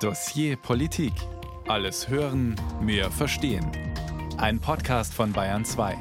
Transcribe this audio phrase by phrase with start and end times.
[0.00, 1.14] Dossier Politik.
[1.68, 3.66] Alles hören, mehr verstehen.
[4.36, 5.96] Ein Podcast von Bayern 2.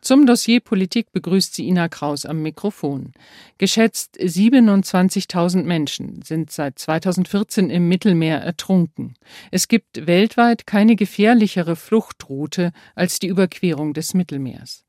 [0.00, 3.12] Zum Dossier Politik begrüßt sie Ina Kraus am Mikrofon.
[3.58, 9.14] Geschätzt 27.000 Menschen sind seit 2014 im Mittelmeer ertrunken.
[9.52, 14.84] Es gibt weltweit keine gefährlichere Fluchtroute als die Überquerung des Mittelmeers.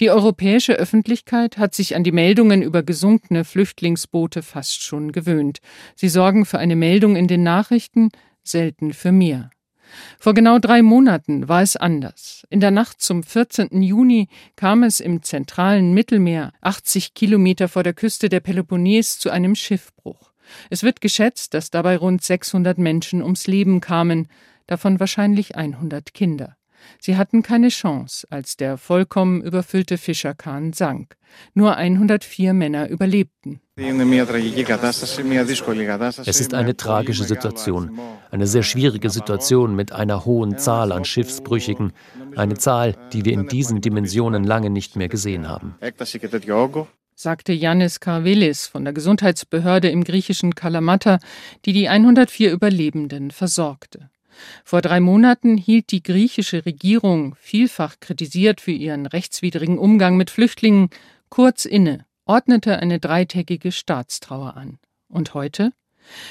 [0.00, 5.60] Die europäische Öffentlichkeit hat sich an die Meldungen über gesunkene Flüchtlingsboote fast schon gewöhnt.
[5.94, 8.10] Sie sorgen für eine Meldung in den Nachrichten,
[8.42, 9.50] selten für mehr.
[10.18, 12.46] Vor genau drei Monaten war es anders.
[12.50, 13.82] In der Nacht zum 14.
[13.82, 19.54] Juni kam es im zentralen Mittelmeer, 80 Kilometer vor der Küste der Peloponnes, zu einem
[19.54, 20.32] Schiffbruch.
[20.70, 24.28] Es wird geschätzt, dass dabei rund 600 Menschen ums Leben kamen,
[24.66, 26.55] davon wahrscheinlich 100 Kinder.
[27.00, 31.16] Sie hatten keine Chance, als der vollkommen überfüllte Fischerkahn sank.
[31.54, 33.60] Nur 104 Männer überlebten.
[36.24, 37.98] Es ist eine tragische Situation,
[38.30, 41.92] eine sehr schwierige Situation mit einer hohen Zahl an Schiffsbrüchigen,
[42.36, 45.74] eine Zahl, die wir in diesen Dimensionen lange nicht mehr gesehen haben
[47.16, 51.18] sagte Yannis Karvelis von der Gesundheitsbehörde im griechischen Kalamata,
[51.64, 54.10] die die 104 Überlebenden versorgte.
[54.64, 60.90] Vor drei Monaten hielt die griechische Regierung, vielfach kritisiert für ihren rechtswidrigen Umgang mit Flüchtlingen,
[61.28, 64.78] kurz inne, ordnete eine dreitägige Staatstrauer an.
[65.08, 65.72] Und heute?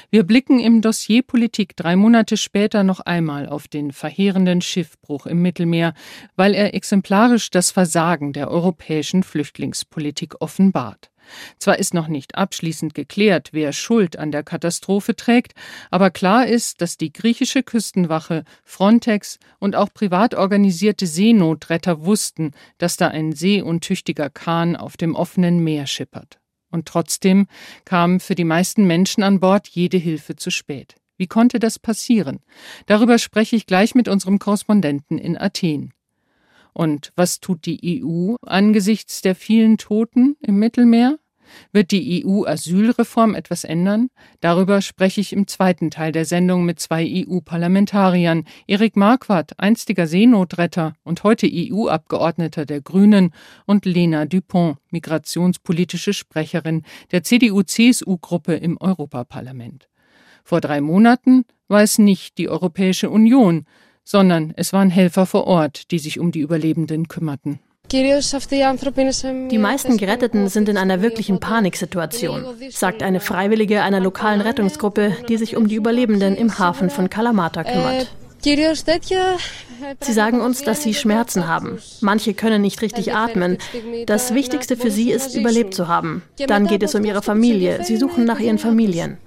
[0.09, 5.41] Wir blicken im Dossier Politik drei Monate später noch einmal auf den verheerenden Schiffbruch im
[5.41, 5.93] Mittelmeer,
[6.35, 11.09] weil er exemplarisch das Versagen der europäischen Flüchtlingspolitik offenbart.
[11.59, 15.53] Zwar ist noch nicht abschließend geklärt, wer Schuld an der Katastrophe trägt,
[15.91, 22.97] aber klar ist, dass die griechische Küstenwache, Frontex und auch privat organisierte Seenotretter wussten, dass
[22.97, 26.39] da ein seeuntüchtiger Kahn auf dem offenen Meer schippert.
[26.71, 27.47] Und trotzdem
[27.85, 30.95] kam für die meisten Menschen an Bord jede Hilfe zu spät.
[31.17, 32.39] Wie konnte das passieren?
[32.87, 35.93] Darüber spreche ich gleich mit unserem Korrespondenten in Athen.
[36.73, 41.17] Und was tut die EU angesichts der vielen Toten im Mittelmeer?
[41.71, 44.09] Wird die EU-Asylreform etwas ändern?
[44.41, 48.45] Darüber spreche ich im zweiten Teil der Sendung mit zwei EU-Parlamentariern.
[48.67, 53.31] Erik Marquardt, einstiger Seenotretter und heute EU-Abgeordneter der Grünen,
[53.65, 59.89] und Lena Dupont, migrationspolitische Sprecherin der CDU-CSU-Gruppe im Europaparlament.
[60.43, 63.65] Vor drei Monaten war es nicht die Europäische Union,
[64.03, 67.59] sondern es waren Helfer vor Ort, die sich um die Überlebenden kümmerten.
[67.91, 75.37] Die meisten Geretteten sind in einer wirklichen Paniksituation, sagt eine Freiwillige einer lokalen Rettungsgruppe, die
[75.37, 78.07] sich um die Überlebenden im Hafen von Kalamata kümmert.
[80.01, 81.79] Sie sagen uns, dass sie Schmerzen haben.
[82.01, 83.57] Manche können nicht richtig atmen.
[84.05, 86.21] Das Wichtigste für sie ist, überlebt zu haben.
[86.47, 87.83] Dann geht es um ihre Familie.
[87.83, 89.17] Sie suchen nach ihren Familien.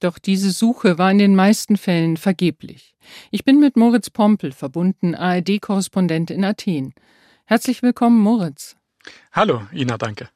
[0.00, 2.94] Doch diese Suche war in den meisten Fällen vergeblich.
[3.30, 6.94] Ich bin mit Moritz Pompel verbunden, ARD-Korrespondent in Athen.
[7.46, 8.76] Herzlich willkommen, Moritz.
[9.32, 10.28] Hallo, Ina, danke.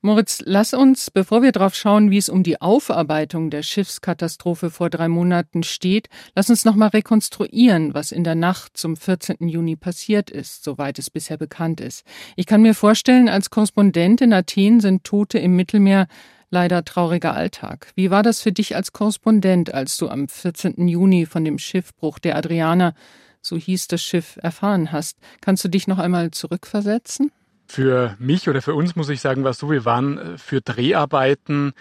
[0.00, 4.90] Moritz, lass uns, bevor wir darauf schauen, wie es um die Aufarbeitung der Schiffskatastrophe vor
[4.90, 9.48] drei Monaten steht, lass uns nochmal rekonstruieren, was in der Nacht zum 14.
[9.48, 12.04] Juni passiert ist, soweit es bisher bekannt ist.
[12.36, 16.06] Ich kann mir vorstellen, als Korrespondent in Athen sind Tote im Mittelmeer
[16.54, 17.88] leider trauriger Alltag.
[17.96, 20.86] Wie war das für dich als Korrespondent, als du am 14.
[20.86, 22.94] Juni von dem Schiffbruch der Adriana,
[23.42, 25.18] so hieß das Schiff, erfahren hast?
[25.40, 27.32] Kannst du dich noch einmal zurückversetzen?
[27.66, 31.72] Für mich oder für uns muss ich sagen, war so, wir waren äh, für Dreharbeiten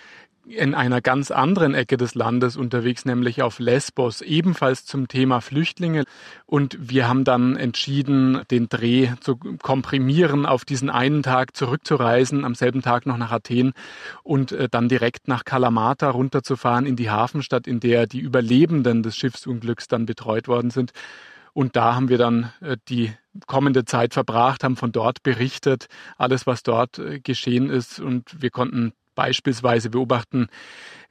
[0.45, 6.03] in einer ganz anderen Ecke des Landes unterwegs, nämlich auf Lesbos, ebenfalls zum Thema Flüchtlinge.
[6.45, 12.55] Und wir haben dann entschieden, den Dreh zu komprimieren, auf diesen einen Tag zurückzureisen, am
[12.55, 13.73] selben Tag noch nach Athen
[14.23, 19.15] und äh, dann direkt nach Kalamata runterzufahren in die Hafenstadt, in der die Überlebenden des
[19.15, 20.91] Schiffsunglücks dann betreut worden sind.
[21.53, 23.13] Und da haben wir dann äh, die
[23.47, 25.87] kommende Zeit verbracht, haben von dort berichtet,
[26.17, 27.99] alles, was dort äh, geschehen ist.
[27.99, 30.47] Und wir konnten beispielsweise beobachten,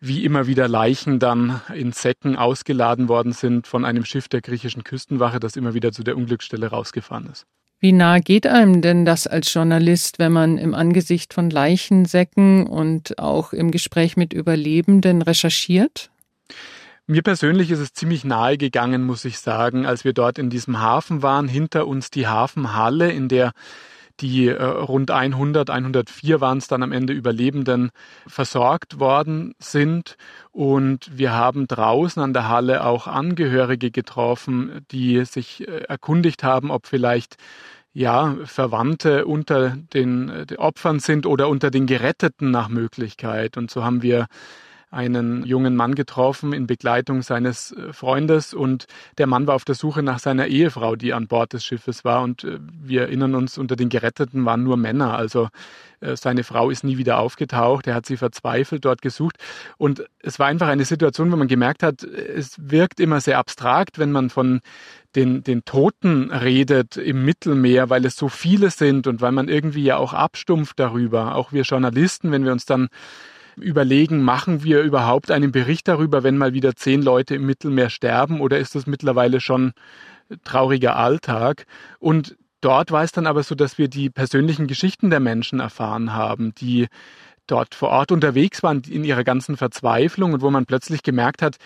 [0.00, 4.84] wie immer wieder Leichen dann in Säcken ausgeladen worden sind von einem Schiff der griechischen
[4.84, 7.46] Küstenwache, das immer wieder zu der Unglücksstelle rausgefahren ist.
[7.78, 13.18] Wie nah geht einem denn das als Journalist, wenn man im Angesicht von Leichensäcken und
[13.18, 16.10] auch im Gespräch mit Überlebenden recherchiert?
[17.08, 20.80] Mir persönlich ist es ziemlich nahe gegangen, muss ich sagen, als wir dort in diesem
[20.80, 23.50] Hafen waren, hinter uns die Hafenhalle, in der
[24.20, 27.90] die äh, rund 100, 104 waren es dann am Ende Überlebenden
[28.26, 30.16] versorgt worden sind.
[30.50, 36.70] Und wir haben draußen an der Halle auch Angehörige getroffen, die sich äh, erkundigt haben,
[36.70, 37.36] ob vielleicht
[37.94, 43.56] ja, Verwandte unter den, den äh, Opfern sind oder unter den Geretteten nach Möglichkeit.
[43.56, 44.26] Und so haben wir
[44.92, 48.86] einen jungen Mann getroffen in Begleitung seines äh, Freundes und
[49.18, 52.22] der Mann war auf der Suche nach seiner Ehefrau, die an Bord des Schiffes war
[52.22, 55.48] und äh, wir erinnern uns, unter den Geretteten waren nur Männer, also
[56.02, 59.36] äh, seine Frau ist nie wieder aufgetaucht, er hat sie verzweifelt dort gesucht.
[59.78, 63.98] Und es war einfach eine Situation, wo man gemerkt hat, es wirkt immer sehr abstrakt,
[63.98, 64.60] wenn man von
[65.14, 69.84] den, den Toten redet im Mittelmeer, weil es so viele sind und weil man irgendwie
[69.84, 71.34] ja auch abstumpft darüber.
[71.34, 72.88] Auch wir Journalisten, wenn wir uns dann
[73.56, 78.40] überlegen, machen wir überhaupt einen Bericht darüber, wenn mal wieder zehn Leute im Mittelmeer sterben
[78.40, 79.72] oder ist das mittlerweile schon
[80.44, 81.66] trauriger Alltag?
[81.98, 86.12] Und dort war es dann aber so, dass wir die persönlichen Geschichten der Menschen erfahren
[86.12, 86.88] haben, die
[87.46, 91.56] dort vor Ort unterwegs waren in ihrer ganzen Verzweiflung und wo man plötzlich gemerkt hat,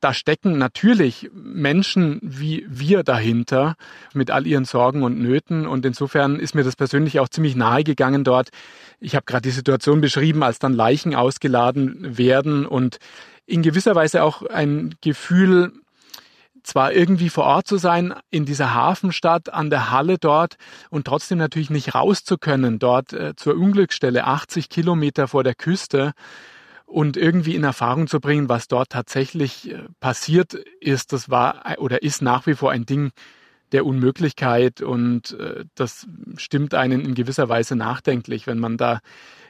[0.00, 3.76] da stecken natürlich Menschen wie wir dahinter
[4.14, 5.66] mit all ihren Sorgen und Nöten.
[5.66, 8.48] Und insofern ist mir das persönlich auch ziemlich nahe gegangen dort.
[8.98, 12.98] Ich habe gerade die Situation beschrieben, als dann Leichen ausgeladen werden und
[13.46, 15.72] in gewisser Weise auch ein Gefühl,
[16.62, 20.56] zwar irgendwie vor Ort zu sein, in dieser Hafenstadt, an der Halle dort
[20.90, 25.54] und trotzdem natürlich nicht raus zu können, dort äh, zur Unglücksstelle, 80 Kilometer vor der
[25.54, 26.12] Küste
[26.90, 31.76] und irgendwie in Erfahrung zu bringen, was dort tatsächlich äh, passiert ist, das war äh,
[31.76, 33.12] oder ist nach wie vor ein Ding
[33.72, 38.98] der Unmöglichkeit und äh, das stimmt einen in gewisser Weise nachdenklich, wenn man da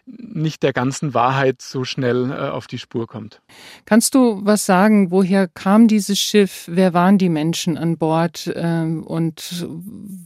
[0.04, 3.40] nicht der ganzen Wahrheit so schnell auf die Spur kommt.
[3.84, 9.04] Kannst du was sagen, woher kam dieses Schiff, wer waren die Menschen an Bord ähm,
[9.04, 9.66] und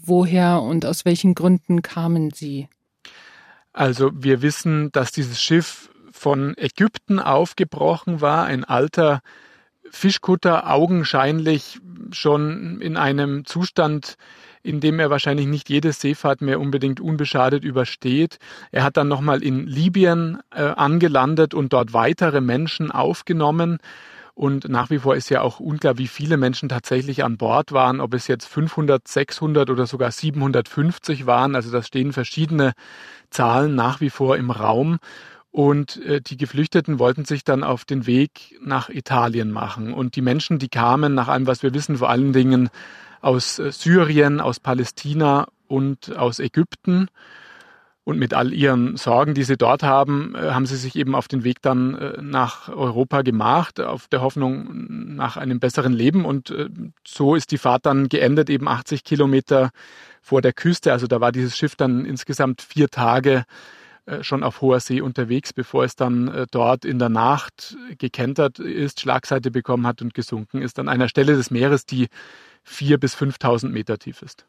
[0.02, 2.68] woher und aus welchen Gründen kamen sie?
[3.72, 5.90] Also wir wissen, dass dieses Schiff
[6.24, 9.20] von Ägypten aufgebrochen war, ein alter
[9.90, 11.80] Fischkutter, augenscheinlich
[12.12, 14.14] schon in einem Zustand,
[14.62, 18.38] in dem er wahrscheinlich nicht jede Seefahrt mehr unbedingt unbeschadet übersteht.
[18.72, 23.76] Er hat dann nochmal in Libyen äh, angelandet und dort weitere Menschen aufgenommen.
[24.32, 28.00] Und nach wie vor ist ja auch unklar, wie viele Menschen tatsächlich an Bord waren,
[28.00, 31.54] ob es jetzt 500, 600 oder sogar 750 waren.
[31.54, 32.72] Also da stehen verschiedene
[33.28, 34.98] Zahlen nach wie vor im Raum.
[35.54, 39.94] Und äh, die Geflüchteten wollten sich dann auf den Weg nach Italien machen.
[39.94, 42.70] Und die Menschen, die kamen, nach allem, was wir wissen, vor allen Dingen
[43.20, 47.06] aus äh, Syrien, aus Palästina und aus Ägypten.
[48.02, 51.28] Und mit all ihren Sorgen, die sie dort haben, äh, haben sie sich eben auf
[51.28, 56.24] den Weg dann äh, nach Europa gemacht, auf der Hoffnung nach einem besseren Leben.
[56.24, 56.52] Und
[57.06, 59.70] so ist die Fahrt dann geendet, eben 80 Kilometer
[60.20, 60.90] vor der Küste.
[60.90, 63.44] Also da war dieses Schiff dann insgesamt vier Tage
[64.22, 69.00] schon auf hoher See unterwegs, bevor es dann äh, dort in der Nacht gekentert ist,
[69.00, 72.08] Schlagseite bekommen hat und gesunken ist an einer Stelle des Meeres, die
[72.62, 74.46] vier bis 5.000 Meter tief ist.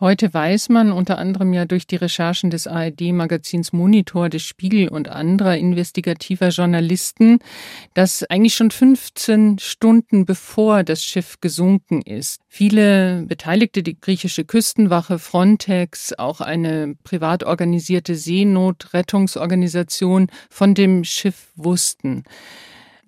[0.00, 5.08] Heute weiß man unter anderem ja durch die Recherchen des ARD-Magazins Monitor, des Spiegel und
[5.08, 7.38] anderer investigativer Journalisten,
[7.94, 15.20] dass eigentlich schon 15 Stunden bevor das Schiff gesunken ist, viele Beteiligte, die griechische Küstenwache,
[15.20, 22.24] Frontex, auch eine privat organisierte Seenotrettungsorganisation von dem Schiff wussten.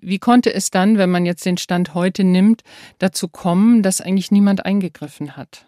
[0.00, 2.62] Wie konnte es dann, wenn man jetzt den Stand heute nimmt,
[2.98, 5.66] dazu kommen, dass eigentlich niemand eingegriffen hat?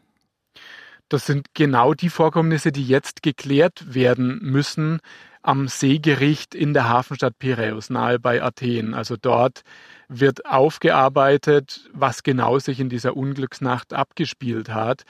[1.08, 4.98] Das sind genau die Vorkommnisse, die jetzt geklärt werden müssen
[5.42, 8.94] am Seegericht in der Hafenstadt Piräus, nahe bei Athen.
[8.94, 9.62] Also dort
[10.08, 15.04] wird aufgearbeitet, was genau sich in dieser Unglücksnacht abgespielt hat.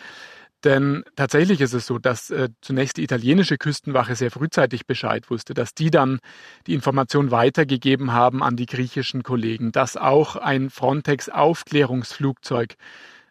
[0.65, 5.55] Denn tatsächlich ist es so, dass äh, zunächst die italienische Küstenwache sehr frühzeitig Bescheid wusste,
[5.55, 6.19] dass die dann
[6.67, 12.75] die Information weitergegeben haben an die griechischen Kollegen, dass auch ein Frontex-Aufklärungsflugzeug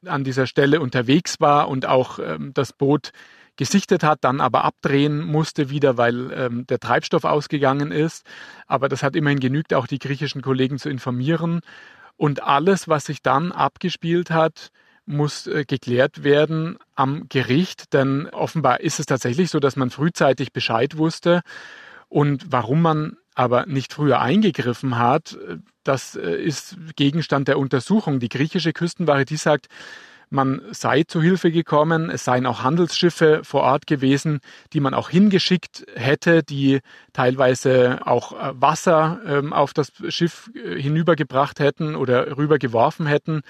[0.08, 3.12] an dieser Stelle unterwegs war und auch ähm, das Boot
[3.58, 8.26] gesichtet hat, dann aber abdrehen musste wieder, weil ähm, der Treibstoff ausgegangen ist.
[8.68, 11.62] Aber das hat immerhin genügt, auch die griechischen Kollegen zu informieren.
[12.18, 14.70] Und alles, was sich dann abgespielt hat,
[15.06, 20.52] muss äh, geklärt werden am Gericht, denn offenbar ist es tatsächlich so, dass man frühzeitig
[20.52, 21.42] Bescheid wusste
[22.10, 25.38] und warum man aber nicht früher eingegriffen hat,
[25.84, 28.20] das äh, ist Gegenstand der Untersuchung.
[28.20, 29.68] Die griechische Küstenwache, die sagt,
[30.30, 34.40] man sei zu Hilfe gekommen, es seien auch Handelsschiffe vor Ort gewesen,
[34.74, 36.80] die man auch hingeschickt hätte, die
[37.14, 43.42] teilweise auch äh, Wasser ähm, auf das Schiff äh, hinübergebracht hätten oder rübergeworfen hätten.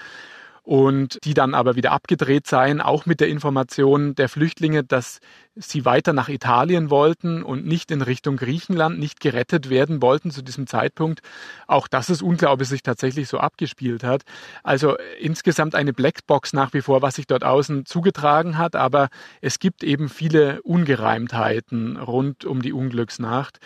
[0.66, 5.20] Und die dann aber wieder abgedreht seien, auch mit der Information der Flüchtlinge, dass
[5.54, 10.42] sie weiter nach Italien wollten und nicht in Richtung Griechenland, nicht gerettet werden wollten zu
[10.42, 11.20] diesem Zeitpunkt.
[11.68, 12.20] Auch das ist
[12.60, 14.22] es sich tatsächlich so abgespielt hat.
[14.64, 19.08] Also insgesamt eine Blackbox nach wie vor, was sich dort außen zugetragen hat, aber
[19.40, 23.60] es gibt eben viele Ungereimtheiten rund um die Unglücksnacht.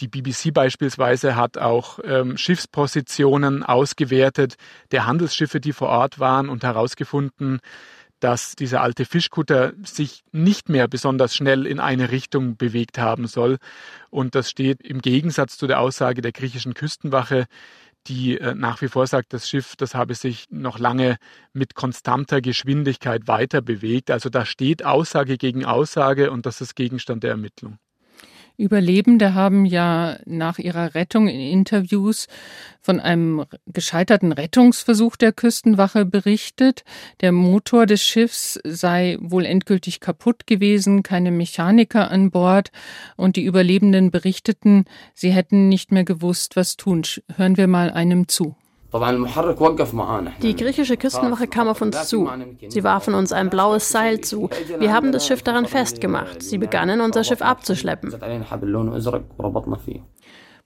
[0.00, 4.54] Die BBC beispielsweise hat auch ähm, Schiffspositionen ausgewertet
[4.90, 7.60] der Handelsschiffe, die vor Ort waren und herausgefunden,
[8.22, 13.58] dass dieser alte Fischkutter sich nicht mehr besonders schnell in eine Richtung bewegt haben soll.
[14.10, 17.46] Und das steht im Gegensatz zu der Aussage der griechischen Küstenwache,
[18.06, 21.16] die äh, nach wie vor sagt, das Schiff, das habe sich noch lange
[21.52, 24.10] mit konstanter Geschwindigkeit weiter bewegt.
[24.10, 27.78] Also da steht Aussage gegen Aussage und das ist Gegenstand der Ermittlung.
[28.56, 32.28] Überlebende haben ja nach ihrer Rettung in Interviews
[32.80, 36.84] von einem gescheiterten Rettungsversuch der Küstenwache berichtet.
[37.20, 42.70] Der Motor des Schiffs sei wohl endgültig kaputt gewesen, keine Mechaniker an Bord
[43.16, 47.02] und die Überlebenden berichteten, sie hätten nicht mehr gewusst, was tun.
[47.36, 48.56] Hören wir mal einem zu.
[50.42, 52.28] Die griechische Küstenwache kam auf uns zu.
[52.68, 54.50] Sie warfen uns ein blaues Seil zu.
[54.78, 56.42] Wir haben das Schiff daran festgemacht.
[56.42, 58.14] Sie begannen, unser Schiff abzuschleppen.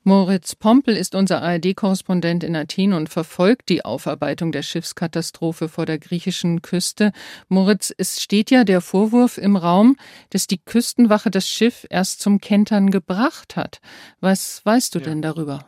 [0.09, 5.99] Moritz Pompel ist unser ARD-Korrespondent in Athen und verfolgt die Aufarbeitung der Schiffskatastrophe vor der
[5.99, 7.11] griechischen Küste.
[7.49, 9.97] Moritz, es steht ja der Vorwurf im Raum,
[10.31, 13.81] dass die Küstenwache das Schiff erst zum Kentern gebracht hat.
[14.21, 15.07] Was weißt du ja.
[15.07, 15.67] denn darüber?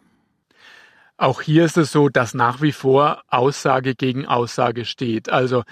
[1.18, 5.28] Auch hier ist es so, dass nach wie vor Aussage gegen Aussage steht.
[5.28, 5.64] Also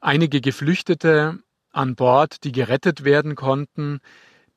[0.00, 1.40] einige Geflüchtete
[1.72, 4.00] an Bord, die gerettet werden konnten,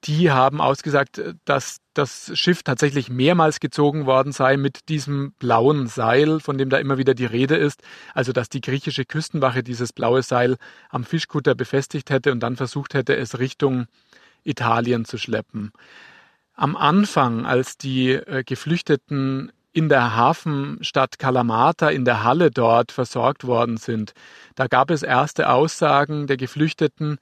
[0.03, 6.39] die haben ausgesagt, dass das Schiff tatsächlich mehrmals gezogen worden sei mit diesem blauen Seil,
[6.39, 7.81] von dem da immer wieder die Rede ist.
[8.13, 10.57] Also, dass die griechische Küstenwache dieses blaue Seil
[10.89, 13.87] am Fischkutter befestigt hätte und dann versucht hätte, es Richtung
[14.43, 15.71] Italien zu schleppen.
[16.53, 23.45] Am Anfang, als die äh, Geflüchteten in der Hafenstadt Kalamata in der Halle dort versorgt
[23.45, 24.13] worden sind.
[24.55, 27.17] Da gab es erste Aussagen der Geflüchteten,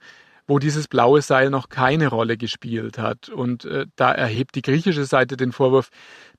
[0.46, 3.28] wo dieses blaue Seil noch keine Rolle gespielt hat.
[3.28, 5.88] Und äh, da erhebt die griechische Seite den Vorwurf,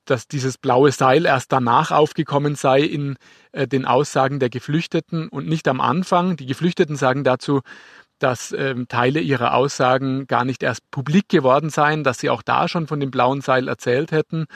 [0.06, 3.16] dass dieses blaue Seil erst danach aufgekommen sei in
[3.52, 6.36] äh, den Aussagen der Geflüchteten und nicht am Anfang.
[6.38, 7.60] Die Geflüchteten sagen dazu,
[8.18, 12.68] dass ähm, Teile ihrer Aussagen gar nicht erst publik geworden seien, dass sie auch da
[12.68, 14.46] schon von dem blauen Seil erzählt hätten.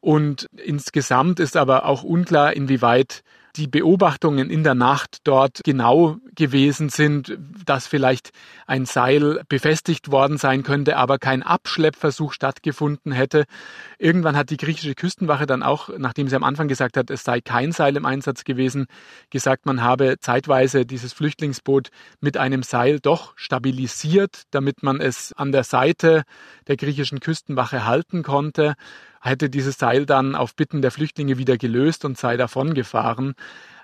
[0.00, 3.22] Und insgesamt ist aber auch unklar, inwieweit
[3.56, 7.36] die Beobachtungen in der Nacht dort genau gewesen sind,
[7.66, 8.30] dass vielleicht
[8.66, 13.44] ein Seil befestigt worden sein könnte, aber kein Abschleppversuch stattgefunden hätte.
[13.98, 17.40] Irgendwann hat die griechische Küstenwache dann auch, nachdem sie am Anfang gesagt hat, es sei
[17.40, 18.86] kein Seil im Einsatz gewesen,
[19.30, 21.88] gesagt, man habe zeitweise dieses Flüchtlingsboot
[22.20, 26.22] mit einem Seil doch stabilisiert, damit man es an der Seite
[26.68, 28.74] der griechischen Küstenwache halten konnte
[29.20, 33.34] hätte dieses Seil dann auf Bitten der Flüchtlinge wieder gelöst und sei davongefahren.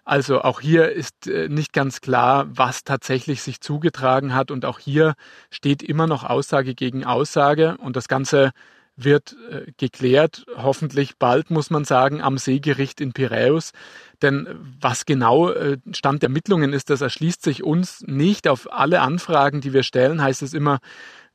[0.04, 4.50] Also auch hier ist äh, nicht ganz klar, was tatsächlich sich zugetragen hat.
[4.50, 5.14] Und auch hier
[5.50, 7.78] steht immer noch Aussage gegen Aussage.
[7.78, 8.52] Und das Ganze
[8.96, 13.72] wird äh, geklärt, hoffentlich bald, muss man sagen, am Seegericht in Piräus.
[14.20, 14.46] Denn
[14.80, 18.46] was genau äh, Stand der Ermittlungen ist, das erschließt sich uns nicht.
[18.46, 20.78] Auf alle Anfragen, die wir stellen, heißt es immer,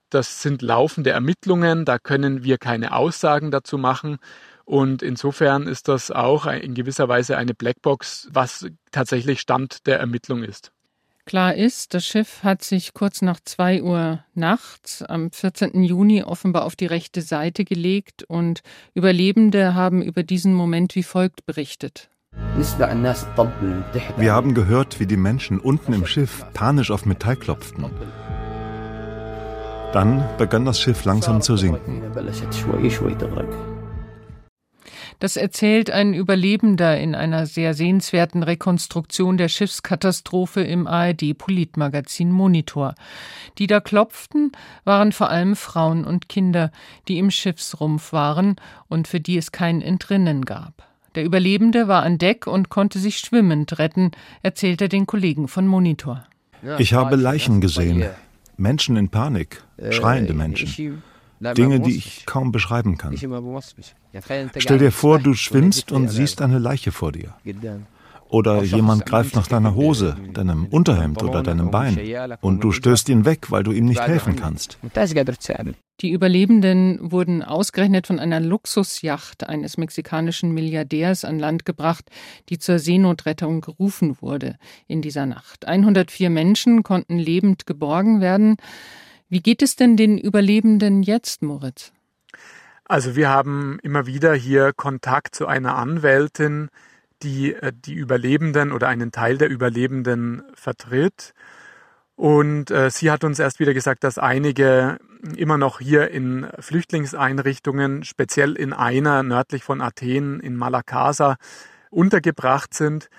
[0.10, 4.18] das sind laufende Ermittlungen, da können wir keine Aussagen dazu machen.
[4.66, 10.44] Und insofern ist das auch in gewisser Weise eine Blackbox, was tatsächlich Stand der Ermittlung
[10.44, 10.72] ist.
[11.26, 15.84] Klar ist, das Schiff hat sich kurz nach zwei Uhr nachts am 14.
[15.84, 18.62] Juni offenbar auf die rechte Seite gelegt und
[18.96, 22.10] Überlebende haben über diesen Moment wie folgt berichtet.
[24.18, 27.86] Wir haben gehört, wie die Menschen unten im Schiff panisch auf Metall klopften.
[29.92, 32.04] Dann begann das Schiff langsam zu sinken.
[35.18, 42.94] Das erzählt ein Überlebender in einer sehr sehenswerten Rekonstruktion der Schiffskatastrophe im ARD-Politmagazin Monitor.
[43.58, 44.52] Die da klopften,
[44.86, 46.72] waren vor allem Frauen und Kinder,
[47.08, 50.88] die im Schiffsrumpf waren und für die es kein Entrinnen gab.
[51.16, 54.12] Der Überlebende war an Deck und konnte sich schwimmend retten,
[54.44, 56.24] erzählt er den Kollegen von Monitor.
[56.78, 58.06] Ich habe Leichen gesehen,
[58.56, 61.02] Menschen in Panik, schreiende Menschen.
[61.40, 63.16] Dinge, die ich kaum beschreiben kann.
[64.58, 67.34] Stell dir vor, du schwimmst und siehst eine Leiche vor dir.
[68.30, 71.98] Oder jemand greift nach deiner Hose, deinem Unterhemd oder deinem Bein
[72.42, 74.78] und du stößt ihn weg, weil du ihm nicht helfen kannst.
[76.02, 82.06] Die Überlebenden wurden ausgerechnet von einer Luxusjacht eines mexikanischen Milliardärs an Land gebracht,
[82.48, 84.56] die zur Seenotrettung gerufen wurde
[84.88, 85.66] in dieser Nacht.
[85.68, 88.56] 104 Menschen konnten lebend geborgen werden.
[89.30, 91.94] Wie geht es denn den Überlebenden jetzt, Moritz?
[92.86, 96.70] Also wir haben immer wieder hier Kontakt zu einer Anwältin,
[97.22, 101.36] die äh, die Überlebenden oder einen Teil der Überlebenden vertritt.
[102.16, 104.98] Und äh, sie hat uns erst wieder gesagt, dass einige
[105.38, 111.38] immer noch hier in Flüchtlingseinrichtungen, speziell in einer nördlich von Athen in Malakasa,
[111.92, 113.10] untergebracht sind.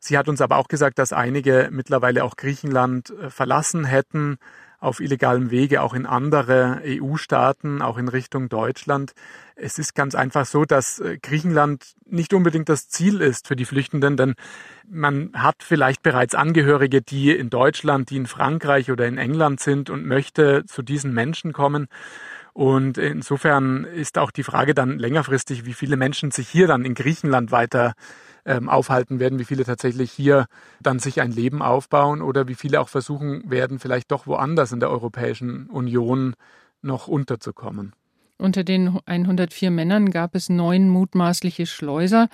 [0.00, 4.38] Sie hat uns aber auch gesagt, dass einige mittlerweile auch Griechenland äh, verlassen hätten
[4.80, 9.12] auf illegalem Wege auch in andere EU-Staaten, auch in Richtung Deutschland.
[9.54, 13.66] Es ist ganz einfach so, dass äh, Griechenland nicht unbedingt das Ziel ist für die
[13.66, 14.34] Flüchtenden, denn
[14.88, 19.90] man hat vielleicht bereits Angehörige, die in Deutschland, die in Frankreich oder in England sind
[19.90, 21.86] und möchte zu diesen Menschen kommen.
[22.52, 26.94] Und insofern ist auch die Frage dann längerfristig, wie viele Menschen sich hier dann in
[26.94, 27.94] Griechenland weiter
[28.44, 30.46] ähm, aufhalten werden, wie viele tatsächlich hier
[30.80, 34.80] dann sich ein Leben aufbauen oder wie viele auch versuchen werden, vielleicht doch woanders in
[34.80, 36.34] der Europäischen Union
[36.82, 37.92] noch unterzukommen.
[38.38, 42.28] Unter den 104 Männern gab es neun mutmaßliche Schleuser.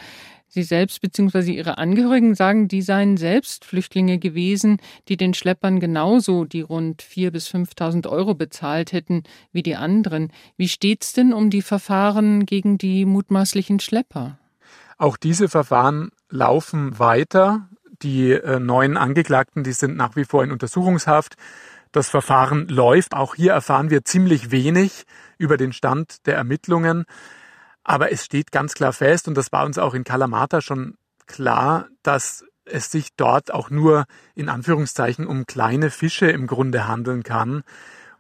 [0.47, 1.53] Sie selbst bzw.
[1.53, 7.31] ihre Angehörigen sagen, die seien selbst Flüchtlinge gewesen, die den Schleppern genauso die rund 4.000
[7.33, 10.31] bis 5.000 Euro bezahlt hätten wie die anderen.
[10.57, 14.39] Wie steht's denn um die Verfahren gegen die mutmaßlichen Schlepper?
[14.99, 17.69] Auch diese Verfahren laufen weiter.
[18.03, 21.37] Die äh, neuen Angeklagten, die sind nach wie vor in Untersuchungshaft.
[21.93, 23.15] Das Verfahren läuft.
[23.15, 25.05] Auch hier erfahren wir ziemlich wenig
[25.38, 27.05] über den Stand der Ermittlungen.
[27.85, 31.88] Aber es steht ganz klar fest, und das war uns auch in Kalamata schon klar,
[32.03, 37.62] dass es sich dort auch nur in Anführungszeichen um kleine Fische im Grunde handeln kann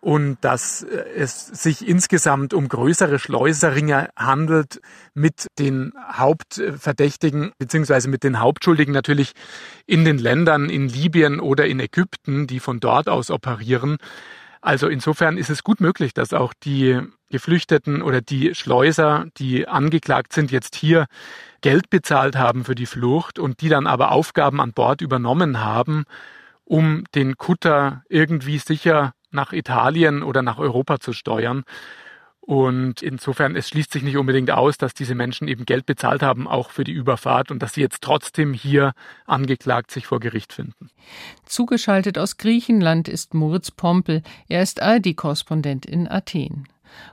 [0.06, 4.80] und dass äh, es sich insgesamt um größere Schleuserringe handelt
[5.14, 9.32] mit den Hauptverdächtigen beziehungsweise mit den Hauptschuldigen natürlich
[9.84, 13.96] in den Ländern in Libyen oder in Ägypten, die von dort aus operieren.
[14.60, 20.32] Also insofern ist es gut möglich, dass auch die Geflüchteten oder die Schleuser, die angeklagt
[20.32, 21.06] sind, jetzt hier
[21.62, 26.04] Geld bezahlt haben für die Flucht und die dann aber Aufgaben an Bord übernommen haben,
[26.64, 31.64] um den Kutter irgendwie sicher nach Italien oder nach Europa zu steuern.
[32.46, 36.46] Und insofern, es schließt sich nicht unbedingt aus, dass diese Menschen eben Geld bezahlt haben,
[36.46, 38.92] auch für die Überfahrt und dass sie jetzt trotzdem hier
[39.26, 40.90] angeklagt sich vor Gericht finden.
[41.44, 44.22] Zugeschaltet aus Griechenland ist Moritz Pompel.
[44.48, 46.68] Er ist ARD-Korrespondent in Athen.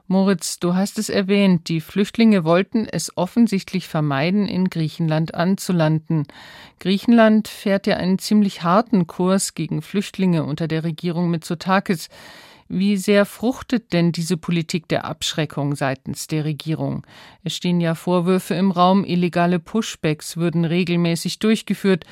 [0.07, 6.27] Moritz, du hast es erwähnt, die Flüchtlinge wollten es offensichtlich vermeiden, in Griechenland anzulanden.
[6.79, 12.09] Griechenland fährt ja einen ziemlich harten Kurs gegen Flüchtlinge unter der Regierung Mitsotakis.
[12.67, 17.05] Wie sehr fruchtet denn diese Politik der Abschreckung seitens der Regierung?
[17.43, 22.05] Es stehen ja Vorwürfe im Raum, illegale Pushbacks würden regelmäßig durchgeführt,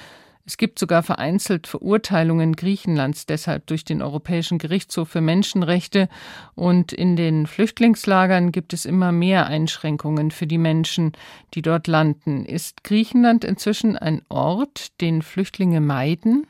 [0.52, 6.10] es gibt sogar vereinzelt Verurteilungen Griechenlands deshalb durch den Europäischen Gerichtshof für Menschenrechte
[6.56, 11.14] und in den Flüchtlingslagern gibt es immer mehr Einschränkungen für die Menschen,
[11.54, 12.44] die dort landen.
[12.44, 16.46] Ist Griechenland inzwischen ein Ort, den Flüchtlinge meiden?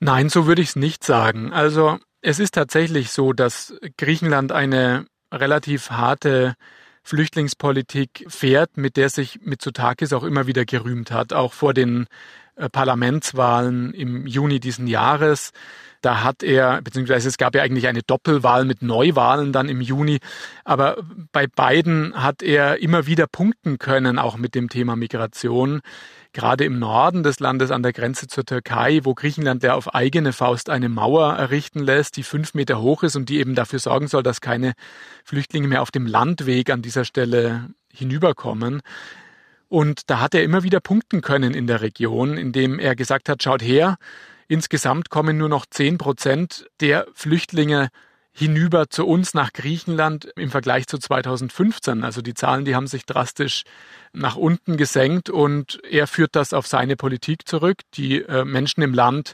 [0.00, 1.52] Nein, so würde ich es nicht sagen.
[1.52, 6.54] Also es ist tatsächlich so, dass Griechenland eine relativ harte
[7.02, 12.06] Flüchtlingspolitik fährt, mit der sich Mitsotakis auch immer wieder gerühmt hat, auch vor den
[12.68, 15.52] Parlamentswahlen im Juni diesen Jahres.
[16.02, 20.18] Da hat er, beziehungsweise es gab ja eigentlich eine Doppelwahl mit Neuwahlen dann im Juni,
[20.64, 20.96] aber
[21.30, 25.80] bei beiden hat er immer wieder punkten können, auch mit dem Thema Migration.
[26.32, 30.32] Gerade im Norden des Landes an der Grenze zur Türkei, wo Griechenland ja auf eigene
[30.32, 34.08] Faust eine Mauer errichten lässt, die fünf Meter hoch ist und die eben dafür sorgen
[34.08, 34.72] soll, dass keine
[35.24, 38.82] Flüchtlinge mehr auf dem Landweg an dieser Stelle hinüberkommen.
[39.72, 43.42] Und da hat er immer wieder punkten können in der Region, indem er gesagt hat,
[43.42, 43.96] schaut her,
[44.46, 47.88] insgesamt kommen nur noch zehn Prozent der Flüchtlinge
[48.32, 52.04] hinüber zu uns nach Griechenland im Vergleich zu 2015.
[52.04, 53.62] Also die Zahlen, die haben sich drastisch
[54.12, 57.78] nach unten gesenkt und er führt das auf seine Politik zurück.
[57.94, 59.32] Die äh, Menschen im Land,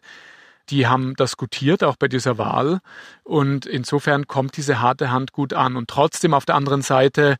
[0.70, 2.79] die haben das gutiert, auch bei dieser Wahl.
[3.24, 5.74] Und insofern kommt diese harte Hand gut an.
[5.74, 7.38] Und trotzdem auf der anderen Seite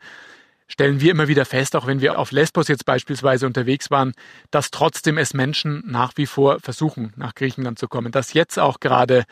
[0.69, 4.13] stellen wir immer wieder fest, auch wenn wir auf Lesbos jetzt beispielsweise unterwegs waren,
[4.51, 8.13] dass trotzdem es Menschen nach wie vor versuchen, nach Griechenland zu kommen.
[8.13, 9.25] Dass jetzt auch gerade,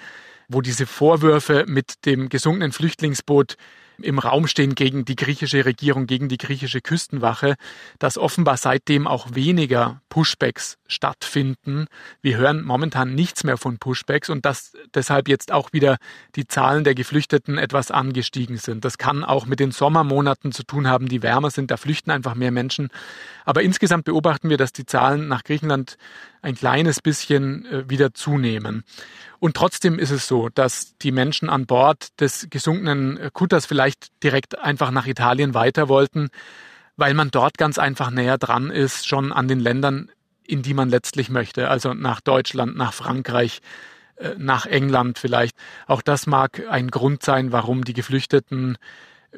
[0.48, 3.56] wo diese Vorwürfe mit dem gesunkenen Flüchtlingsboot
[4.02, 7.56] im Raum stehen gegen die griechische Regierung, gegen die griechische Küstenwache,
[7.98, 11.86] dass offenbar seitdem auch weniger Pushbacks stattfinden.
[12.22, 15.96] Wir hören momentan nichts mehr von Pushbacks und dass deshalb jetzt auch wieder
[16.36, 18.84] die Zahlen der Geflüchteten etwas angestiegen sind.
[18.84, 22.34] Das kann auch mit den Sommermonaten zu tun haben, die wärmer sind, da flüchten einfach
[22.34, 22.88] mehr Menschen.
[23.44, 25.96] Aber insgesamt beobachten wir, dass die Zahlen nach Griechenland
[26.42, 28.84] ein kleines bisschen äh, wieder zunehmen.
[29.46, 34.58] Und trotzdem ist es so, dass die Menschen an Bord des gesunkenen Kutters vielleicht direkt
[34.58, 36.30] einfach nach Italien weiter wollten,
[36.96, 40.10] weil man dort ganz einfach näher dran ist, schon an den Ländern,
[40.44, 41.70] in die man letztlich möchte.
[41.70, 43.60] Also nach Deutschland, nach Frankreich,
[44.16, 45.56] äh, nach England vielleicht.
[45.86, 48.76] Auch das mag ein Grund sein, warum die Geflüchteten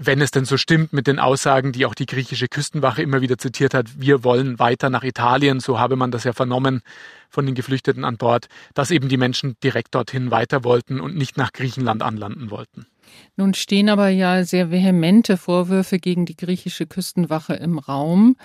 [0.01, 3.37] wenn es denn so stimmt mit den Aussagen, die auch die griechische Küstenwache immer wieder
[3.37, 6.83] zitiert hat, wir wollen weiter nach Italien, so habe man das ja vernommen
[7.29, 11.37] von den Geflüchteten an Bord, dass eben die Menschen direkt dorthin weiter wollten und nicht
[11.37, 12.87] nach Griechenland anlanden wollten.
[13.37, 18.37] Nun stehen aber ja sehr vehemente Vorwürfe gegen die griechische Küstenwache im Raum.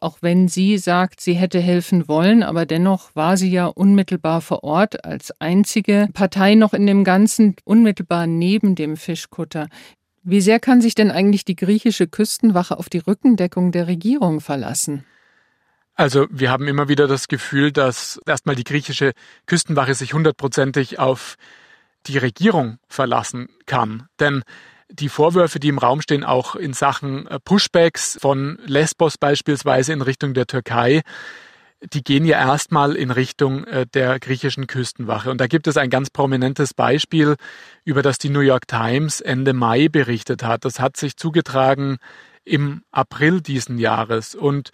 [0.00, 4.62] Auch wenn sie sagt, sie hätte helfen wollen, aber dennoch war sie ja unmittelbar vor
[4.62, 9.68] Ort als einzige Partei noch in dem Ganzen unmittelbar neben dem Fischkutter.
[10.22, 15.04] Wie sehr kann sich denn eigentlich die griechische Küstenwache auf die Rückendeckung der Regierung verlassen?
[15.98, 19.14] Also wir haben immer wieder das Gefühl, dass erstmal die griechische
[19.46, 21.34] Küstenwache sich hundertprozentig auf
[22.06, 24.06] die Regierung verlassen kann.
[24.20, 24.44] Denn
[24.88, 30.34] die Vorwürfe, die im Raum stehen, auch in Sachen Pushbacks von Lesbos beispielsweise in Richtung
[30.34, 31.02] der Türkei,
[31.92, 35.32] die gehen ja erstmal in Richtung äh, der griechischen Küstenwache.
[35.32, 37.34] Und da gibt es ein ganz prominentes Beispiel,
[37.84, 40.64] über das die New York Times Ende Mai berichtet hat.
[40.64, 41.98] Das hat sich zugetragen
[42.44, 44.36] im April diesen Jahres.
[44.36, 44.70] Und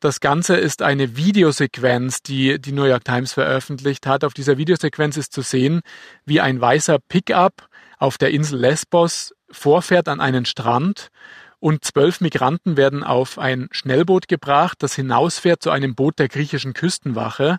[0.00, 4.24] das Ganze ist eine Videosequenz, die die New York Times veröffentlicht hat.
[4.24, 5.80] Auf dieser Videosequenz ist zu sehen,
[6.24, 11.10] wie ein weißer Pickup auf der Insel Lesbos vorfährt an einen Strand
[11.58, 16.74] und zwölf Migranten werden auf ein Schnellboot gebracht, das hinausfährt zu einem Boot der griechischen
[16.74, 17.58] Küstenwache.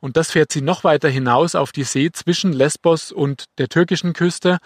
[0.00, 4.14] Und das fährt sie noch weiter hinaus auf die See zwischen Lesbos und der türkischen
[4.14, 4.58] Küste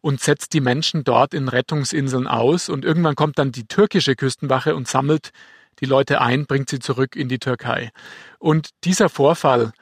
[0.00, 2.68] und setzt die Menschen dort in Rettungsinseln aus.
[2.68, 5.30] Und irgendwann kommt dann die türkische Küstenwache und sammelt
[5.80, 7.90] die Leute ein, bringt sie zurück in die Türkei.
[8.38, 9.72] Und dieser Vorfall,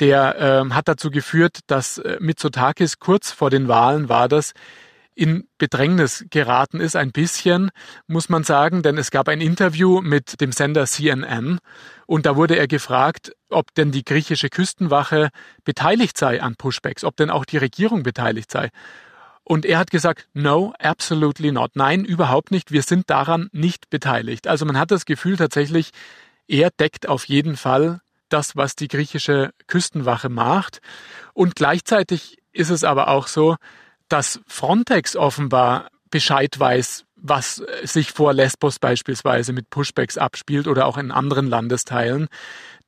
[0.00, 4.52] der äh, hat dazu geführt, dass äh, Mitsotakis kurz vor den Wahlen war das,
[5.14, 7.70] in Bedrängnis geraten ist, ein bisschen,
[8.06, 11.60] muss man sagen, denn es gab ein Interview mit dem Sender CNN
[12.06, 15.30] und da wurde er gefragt, ob denn die griechische Küstenwache
[15.62, 18.70] beteiligt sei an Pushbacks, ob denn auch die Regierung beteiligt sei.
[19.44, 21.72] Und er hat gesagt, no, absolutely not.
[21.76, 22.72] Nein, überhaupt nicht.
[22.72, 24.48] Wir sind daran nicht beteiligt.
[24.48, 25.90] Also man hat das Gefühl tatsächlich,
[26.48, 30.80] er deckt auf jeden Fall das, was die griechische Küstenwache macht.
[31.34, 33.56] Und gleichzeitig ist es aber auch so,
[34.08, 40.98] dass Frontex offenbar Bescheid weiß, was sich vor Lesbos beispielsweise mit Pushbacks abspielt oder auch
[40.98, 42.28] in anderen Landesteilen.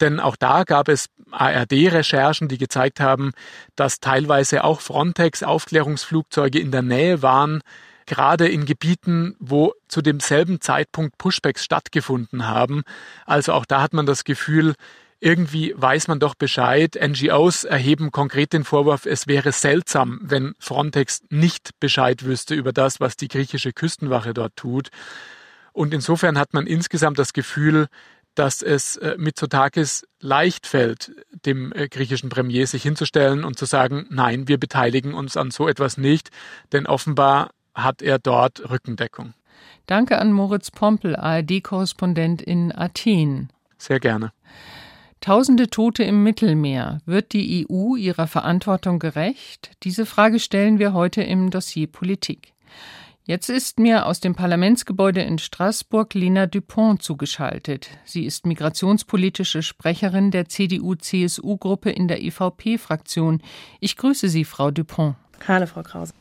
[0.03, 3.33] Denn auch da gab es ARD-Recherchen, die gezeigt haben,
[3.77, 7.63] dass teilweise auch Frontex-Aufklärungsflugzeuge in der Nähe waren,
[8.05, 12.83] gerade in Gebieten, wo zu demselben Zeitpunkt Pushbacks stattgefunden haben.
[13.25, 14.75] Also auch da hat man das Gefühl,
[15.21, 16.99] irgendwie weiß man doch Bescheid.
[17.01, 23.01] NGOs erheben konkret den Vorwurf, es wäre seltsam, wenn Frontex nicht Bescheid wüsste über das,
[23.01, 24.89] was die griechische Küstenwache dort tut.
[25.73, 27.89] Und insofern hat man insgesamt das Gefühl,
[28.35, 31.11] dass es äh, Mitsotakis leicht fällt,
[31.45, 35.69] dem äh, griechischen Premier sich hinzustellen und zu sagen, nein, wir beteiligen uns an so
[35.69, 36.31] etwas nicht,
[36.73, 39.35] denn offenbar hat er dort Rückendeckung.
[39.87, 43.51] Danke an Moritz Pompel, ARD-Korrespondent in Athen.
[43.79, 44.33] Sehr gerne.
[45.21, 47.01] Tausende Tote im Mittelmeer.
[47.05, 49.71] Wird die EU ihrer Verantwortung gerecht?
[49.83, 52.53] Diese Frage stellen wir heute im Dossier Politik.
[53.25, 57.89] Jetzt ist mir aus dem Parlamentsgebäude in Straßburg Lena Dupont zugeschaltet.
[58.05, 63.43] Sie ist migrationspolitische Sprecherin der CDU-CSU-Gruppe in der EVP-Fraktion.
[63.81, 65.17] Ich grüße Sie, Frau Dupont.
[65.49, 66.13] Hallo, Frau Krause.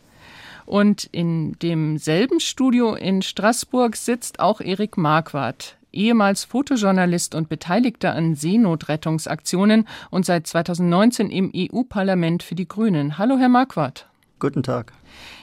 [0.65, 8.35] Und in demselben Studio in Straßburg sitzt auch Erik Marquardt ehemals Fotojournalist und Beteiligter an
[8.35, 13.17] Seenotrettungsaktionen und seit 2019 im EU-Parlament für die Grünen.
[13.17, 14.07] Hallo, Herr Marquardt.
[14.39, 14.93] Guten Tag.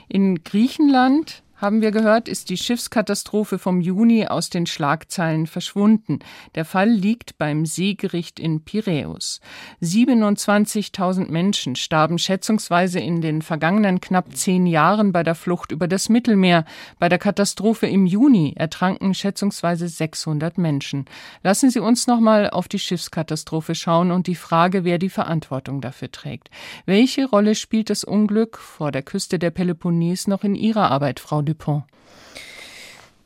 [0.09, 6.19] In Griechenland haben wir gehört, ist die Schiffskatastrophe vom Juni aus den Schlagzeilen verschwunden.
[6.57, 9.41] Der Fall liegt beim Seegericht in Piräus.
[9.81, 16.09] 27.000 Menschen starben schätzungsweise in den vergangenen knapp zehn Jahren bei der Flucht über das
[16.09, 16.65] Mittelmeer.
[16.99, 21.05] Bei der Katastrophe im Juni ertranken schätzungsweise 600 Menschen.
[21.45, 25.81] Lassen Sie uns noch mal auf die Schiffskatastrophe schauen und die Frage, wer die Verantwortung
[25.81, 26.51] dafür trägt.
[26.87, 31.41] Welche Rolle spielt das Unglück vor der Küste der Peloponnes noch in Ihrer Arbeit, Frau
[31.41, 31.85] de Dupont.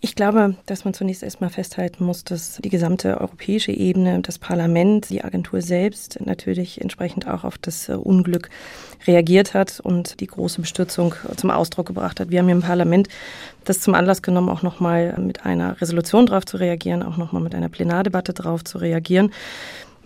[0.03, 5.09] Ich glaube, dass man zunächst erstmal festhalten muss, dass die gesamte europäische Ebene, das Parlament,
[5.11, 8.51] die Agentur selbst natürlich entsprechend auch auf das äh, Unglück
[9.07, 12.31] reagiert hat und die große Bestürzung zum Ausdruck gebracht hat.
[12.31, 13.09] Wir haben hier im Parlament
[13.65, 17.55] das zum Anlass genommen, auch nochmal mit einer Resolution darauf zu reagieren, auch nochmal mit
[17.55, 19.33] einer Plenardebatte darauf zu reagieren.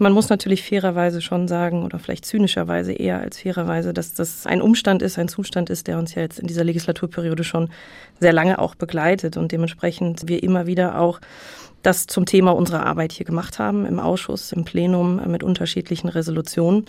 [0.02, 4.62] Man muss natürlich fairerweise schon sagen, oder vielleicht zynischerweise eher als fairerweise, dass das ein
[4.62, 7.68] Umstand ist, ein Zustand ist, der uns ja jetzt in dieser Legislaturperiode schon
[8.18, 11.20] sehr lange auch begleitet und dementsprechend wir immer wieder auch
[11.82, 16.84] das zum Thema unserer Arbeit hier gemacht haben, im Ausschuss, im Plenum mit unterschiedlichen Resolutionen.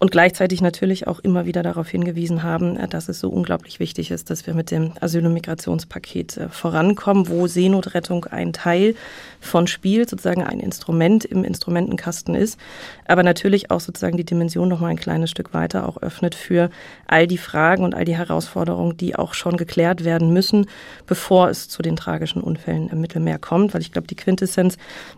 [0.00, 4.30] Und gleichzeitig natürlich auch immer wieder darauf hingewiesen haben, dass es so unglaublich wichtig ist,
[4.30, 8.94] dass wir mit dem Asyl- und Migrationspaket äh, vorankommen, wo Seenotrettung ein Teil
[9.40, 12.60] von Spiel, sozusagen ein Instrument im Instrumentenkasten ist,
[13.08, 16.70] aber natürlich auch sozusagen die Dimension noch mal ein kleines Stück weiter auch öffnet für
[17.08, 20.66] all die Fragen und all die Herausforderungen, die auch schon geklärt werden müssen,
[21.06, 24.76] bevor es zu den tragischen Unfällen im Mittelmeer kommt, weil ich glaube, die Quintessenz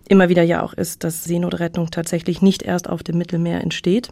[0.09, 4.09] immer wieder ja auch ist, dass Seenotrettung tatsächlich nicht erst auf dem Mittelmeer entsteht,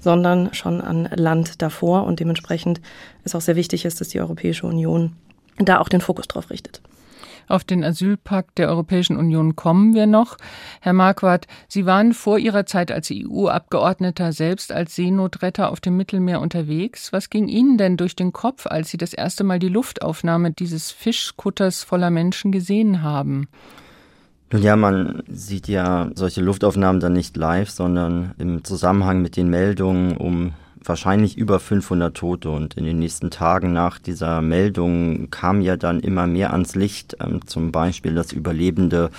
[0.00, 2.80] sondern schon an Land davor und dementsprechend
[3.22, 5.12] ist auch sehr wichtig ist, dass die Europäische Union
[5.58, 6.82] da auch den Fokus drauf richtet.
[7.46, 10.38] Auf den Asylpakt der Europäischen Union kommen wir noch.
[10.80, 16.40] Herr Marquardt, Sie waren vor Ihrer Zeit als EU-Abgeordneter selbst als Seenotretter auf dem Mittelmeer
[16.40, 17.12] unterwegs.
[17.12, 20.90] Was ging Ihnen denn durch den Kopf, als Sie das erste Mal die Luftaufnahme dieses
[20.90, 23.48] Fischkutters voller Menschen gesehen haben?
[24.52, 30.16] Ja, man sieht ja solche Luftaufnahmen dann nicht live, sondern im Zusammenhang mit den Meldungen
[30.18, 30.52] um
[30.84, 32.50] wahrscheinlich über 500 Tote.
[32.50, 37.16] Und in den nächsten Tagen nach dieser Meldung kam ja dann immer mehr ans Licht,
[37.20, 39.10] ähm, zum Beispiel das Überlebende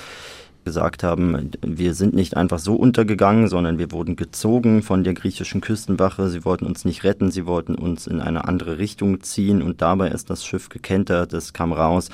[0.63, 5.61] gesagt haben, wir sind nicht einfach so untergegangen, sondern wir wurden gezogen von der griechischen
[5.61, 6.29] Küstenwache.
[6.29, 10.09] Sie wollten uns nicht retten, sie wollten uns in eine andere Richtung ziehen und dabei
[10.09, 11.33] ist das Schiff gekentert.
[11.33, 12.09] Es kam raus,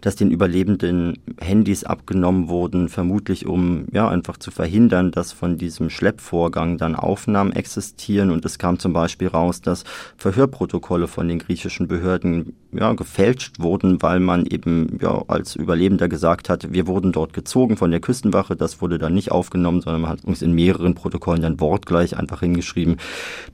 [0.00, 5.90] dass den Überlebenden Handys abgenommen wurden, vermutlich um ja einfach zu verhindern, dass von diesem
[5.90, 9.84] Schleppvorgang dann Aufnahmen existieren und es kam zum Beispiel raus, dass
[10.16, 16.48] Verhörprotokolle von den griechischen Behörden ja gefälscht wurden, weil man eben ja als Überlebender gesagt
[16.48, 18.56] hat, wir wurden dort gezogen von von der Küstenwache.
[18.56, 22.40] Das wurde dann nicht aufgenommen, sondern man hat uns in mehreren Protokollen dann wortgleich einfach
[22.40, 22.96] hingeschrieben,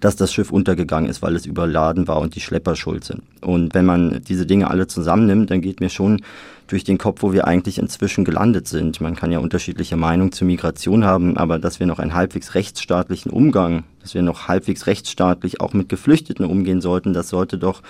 [0.00, 3.20] dass das Schiff untergegangen ist, weil es überladen war und die Schlepper schuld sind.
[3.42, 6.22] Und wenn man diese Dinge alle zusammennimmt, dann geht mir schon
[6.66, 9.02] durch den Kopf, wo wir eigentlich inzwischen gelandet sind.
[9.02, 13.30] Man kann ja unterschiedliche Meinungen zur Migration haben, aber dass wir noch einen halbwegs rechtsstaatlichen
[13.30, 17.82] Umgang, dass wir noch halbwegs rechtsstaatlich auch mit Geflüchteten umgehen sollten, das sollte doch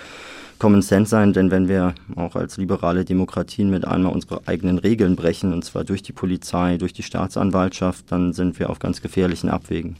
[0.63, 5.17] Common Sense sein, denn wenn wir auch als liberale Demokratien mit einmal unsere eigenen Regeln
[5.17, 9.49] brechen, und zwar durch die Polizei, durch die Staatsanwaltschaft, dann sind wir auf ganz gefährlichen
[9.49, 9.97] Abwägen.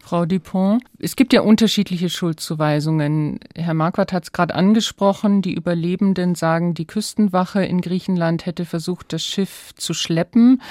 [0.00, 3.40] Frau Dupont, es gibt ja unterschiedliche Schuldzuweisungen.
[3.56, 5.42] Herr Marquardt hat es gerade angesprochen.
[5.42, 10.62] Die Überlebenden sagen, die Küstenwache in Griechenland hätte versucht, das Schiff zu schleppen.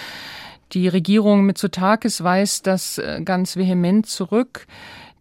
[0.73, 4.65] Die Regierung Mitsotakis weist das äh, ganz vehement zurück.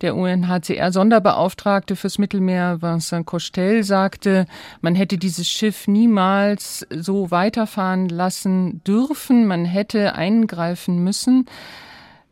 [0.01, 4.47] Der UNHCR-Sonderbeauftragte fürs Mittelmeer, Vincent Costel, sagte,
[4.81, 11.47] man hätte dieses Schiff niemals so weiterfahren lassen dürfen, man hätte eingreifen müssen.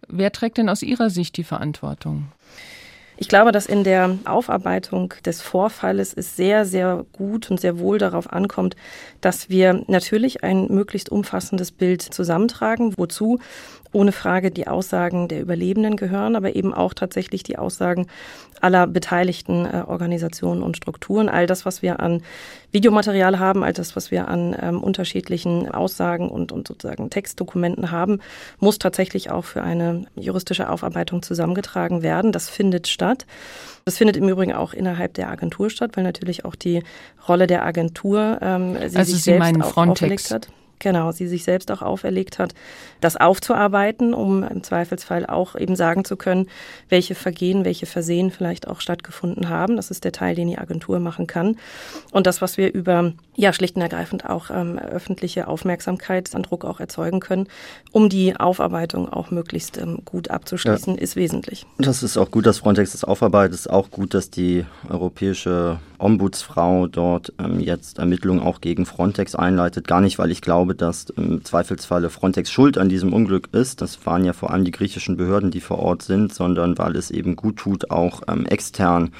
[0.08, 2.32] Wer trägt denn aus Ihrer Sicht die Verantwortung?
[3.22, 7.98] Ich glaube, dass in der Aufarbeitung des Vorfalles es sehr, sehr gut und sehr wohl
[7.98, 8.76] darauf ankommt,
[9.20, 13.38] dass wir natürlich ein möglichst umfassendes Bild zusammentragen, wozu
[13.92, 18.06] ohne Frage die Aussagen der Überlebenden gehören, aber eben auch tatsächlich die Aussagen
[18.60, 21.28] aller beteiligten äh, Organisationen und Strukturen.
[21.28, 22.22] All das, was wir an
[22.72, 28.20] Videomaterial haben, all das, was wir an ähm, unterschiedlichen Aussagen und, und sozusagen Textdokumenten haben,
[28.58, 32.32] muss tatsächlich auch für eine juristische Aufarbeitung zusammengetragen werden.
[32.32, 33.26] Das findet statt.
[33.84, 36.82] Das findet im Übrigen auch innerhalb der Agentur statt, weil natürlich auch die
[37.26, 40.30] Rolle der Agentur ähm, sie also sich Sie selbst meinen Frontex.
[40.30, 40.48] hat
[40.80, 42.54] genau, sie sich selbst auch auferlegt hat,
[43.00, 46.48] das aufzuarbeiten, um im Zweifelsfall auch eben sagen zu können,
[46.88, 49.76] welche Vergehen, welche Versehen vielleicht auch stattgefunden haben.
[49.76, 51.56] Das ist der Teil, den die Agentur machen kann.
[52.10, 56.64] Und das, was wir über, ja, schlicht und ergreifend auch ähm, öffentliche Aufmerksamkeit an Druck
[56.64, 57.46] auch erzeugen können,
[57.92, 61.00] um die Aufarbeitung auch möglichst ähm, gut abzuschließen, ja.
[61.00, 61.66] ist wesentlich.
[61.78, 63.54] Das ist auch gut, dass Frontex das aufarbeitet.
[63.54, 69.34] Es ist auch gut, dass die europäische Ombudsfrau dort ähm, jetzt Ermittlungen auch gegen Frontex
[69.34, 69.86] einleitet.
[69.86, 73.80] Gar nicht, weil ich glaube, dass im Zweifelsfalle Frontex schuld an diesem Unglück ist.
[73.80, 77.10] Das waren ja vor allem die griechischen Behörden, die vor Ort sind, sondern weil es
[77.10, 79.12] eben gut tut, auch ähm, extern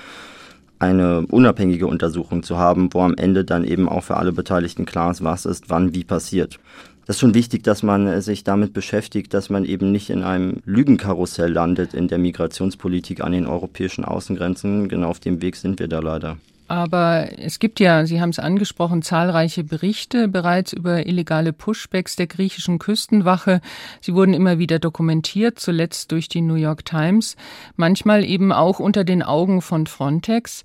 [0.78, 5.10] eine unabhängige Untersuchung zu haben, wo am Ende dann eben auch für alle Beteiligten klar
[5.10, 6.58] ist, was ist, wann, wie passiert.
[7.06, 10.22] Das ist schon wichtig, dass man äh, sich damit beschäftigt, dass man eben nicht in
[10.22, 14.88] einem Lügenkarussell landet in der Migrationspolitik an den europäischen Außengrenzen.
[14.88, 16.36] Genau auf dem Weg sind wir da leider.
[16.70, 22.28] Aber es gibt ja, Sie haben es angesprochen, zahlreiche Berichte bereits über illegale Pushbacks der
[22.28, 23.60] griechischen Küstenwache.
[24.00, 27.34] Sie wurden immer wieder dokumentiert, zuletzt durch die New York Times,
[27.74, 30.62] manchmal eben auch unter den Augen von Frontex.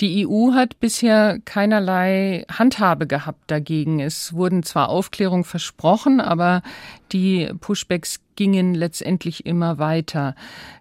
[0.00, 3.98] Die EU hat bisher keinerlei Handhabe gehabt dagegen.
[3.98, 6.62] Es wurden zwar Aufklärung versprochen, aber
[7.10, 10.36] die Pushbacks gingen letztendlich immer weiter.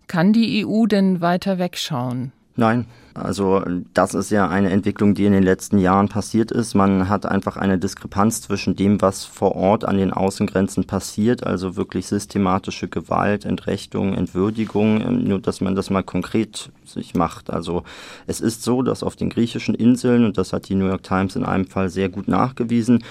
[0.06, 2.32] Kann die EU denn weiter wegschauen?
[2.60, 6.74] Nein, also das ist ja eine Entwicklung, die in den letzten Jahren passiert ist.
[6.74, 11.76] Man hat einfach eine Diskrepanz zwischen dem, was vor Ort an den Außengrenzen passiert, also
[11.76, 17.52] wirklich systematische Gewalt, Entrechtung, Entwürdigung, nur dass man das mal konkret sich macht.
[17.52, 17.84] Also
[18.26, 21.36] es ist so, dass auf den griechischen Inseln, und das hat die New York Times
[21.36, 23.04] in einem Fall sehr gut nachgewiesen,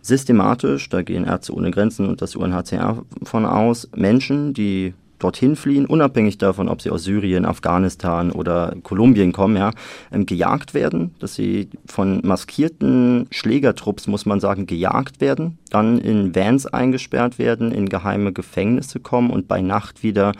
[0.00, 5.86] systematisch, da gehen Ärzte ohne Grenzen und das UNHCR von aus, Menschen, die dorthin fliehen,
[5.86, 9.70] unabhängig davon, ob sie aus Syrien, Afghanistan oder Kolumbien kommen, ja,
[10.12, 16.34] ähm, gejagt werden, dass sie von maskierten Schlägertrupps, muss man sagen, gejagt werden, dann in
[16.34, 20.32] Vans eingesperrt werden, in geheime Gefängnisse kommen und bei Nacht wieder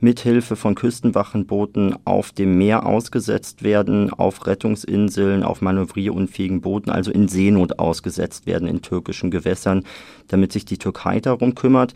[0.00, 7.26] mithilfe von Küstenwachenbooten auf dem Meer ausgesetzt werden, auf Rettungsinseln, auf manövrierunfähigen Booten, also in
[7.26, 9.84] Seenot ausgesetzt werden in türkischen Gewässern,
[10.28, 11.94] damit sich die Türkei darum kümmert.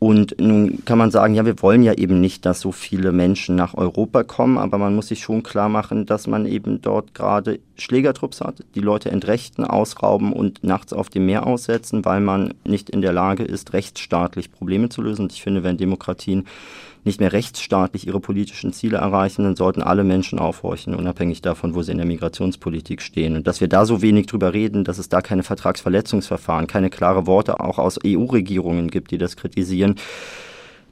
[0.00, 3.56] Und nun kann man sagen, ja, wir wollen ja eben nicht, dass so viele Menschen
[3.56, 7.58] nach Europa kommen, aber man muss sich schon klar machen, dass man eben dort gerade
[7.76, 12.90] Schlägertrupps hat, die Leute entrechten, ausrauben und nachts auf dem Meer aussetzen, weil man nicht
[12.90, 15.22] in der Lage ist, rechtsstaatlich Probleme zu lösen.
[15.22, 16.46] Und ich finde, wenn Demokratien
[17.08, 21.82] nicht mehr rechtsstaatlich ihre politischen Ziele erreichen, dann sollten alle Menschen aufhorchen, unabhängig davon, wo
[21.82, 23.34] sie in der Migrationspolitik stehen.
[23.34, 27.26] Und dass wir da so wenig drüber reden, dass es da keine Vertragsverletzungsverfahren, keine klare
[27.26, 29.96] Worte auch aus EU-Regierungen gibt, die das kritisieren,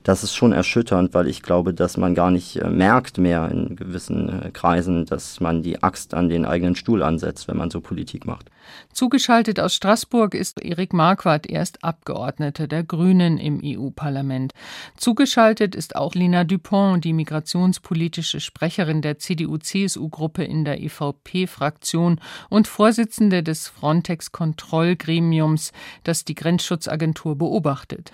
[0.07, 3.74] das ist schon erschütternd, weil ich glaube, dass man gar nicht äh, merkt mehr in
[3.74, 7.81] gewissen äh, Kreisen, dass man die Axt an den eigenen Stuhl ansetzt, wenn man so
[7.81, 8.48] Politik macht.
[8.92, 14.52] Zugeschaltet aus Straßburg ist Erik Marquardt, erst Abgeordneter der Grünen im EU-Parlament.
[14.96, 23.42] Zugeschaltet ist auch Lina Dupont, die migrationspolitische Sprecherin der CDU-CSU-Gruppe in der EVP-Fraktion und Vorsitzende
[23.42, 25.72] des Frontex-Kontrollgremiums,
[26.05, 28.12] das die Grenzschutzagentur beobachtet.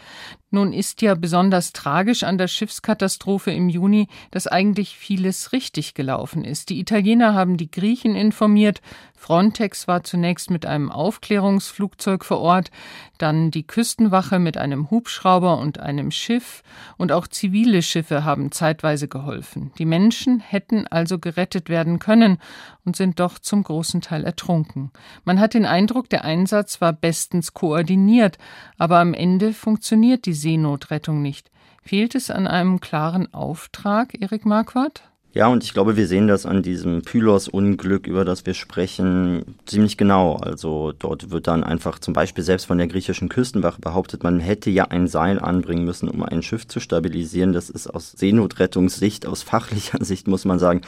[0.55, 6.45] Nun ist ja besonders tragisch an der Schiffskatastrophe im Juni, dass eigentlich vieles richtig gelaufen
[6.45, 6.69] ist.
[6.69, 8.83] Die Italiener haben die Griechen informiert,
[9.23, 12.73] Frontex war zunächst mit einem Aufklärungsflugzeug vor Ort,
[13.19, 16.65] dann die Küstenwache mit einem Hubschrauber und einem Schiff
[16.97, 19.71] und auch zivile Schiffe haben zeitweise geholfen.
[19.79, 22.39] Die Menschen hätten also gerettet werden können
[22.85, 24.91] und sind doch zum großen Teil ertrunken.
[25.25, 28.39] Man hat den Eindruck, der Einsatz war bestens koordiniert,
[28.77, 31.53] aber am Ende funktioniert die Seenotrettung nicht.
[31.81, 35.12] Fehlt es an einem klaren Auftrag, Erik Marquardt?
[35.35, 39.97] Ja, und ich glaube, wir sehen das an diesem Pylos-Unglück, über das wir sprechen, ziemlich
[39.97, 40.37] genau.
[40.37, 44.69] Also dort wird dann einfach zum Beispiel selbst von der griechischen Küstenwache behauptet, man hätte
[44.69, 47.55] ja ein Seil anbringen müssen, um ein Schiff zu stabilisieren.
[47.55, 50.83] Das ist aus Seenotrettungssicht, aus fachlicher Sicht, muss man sagen,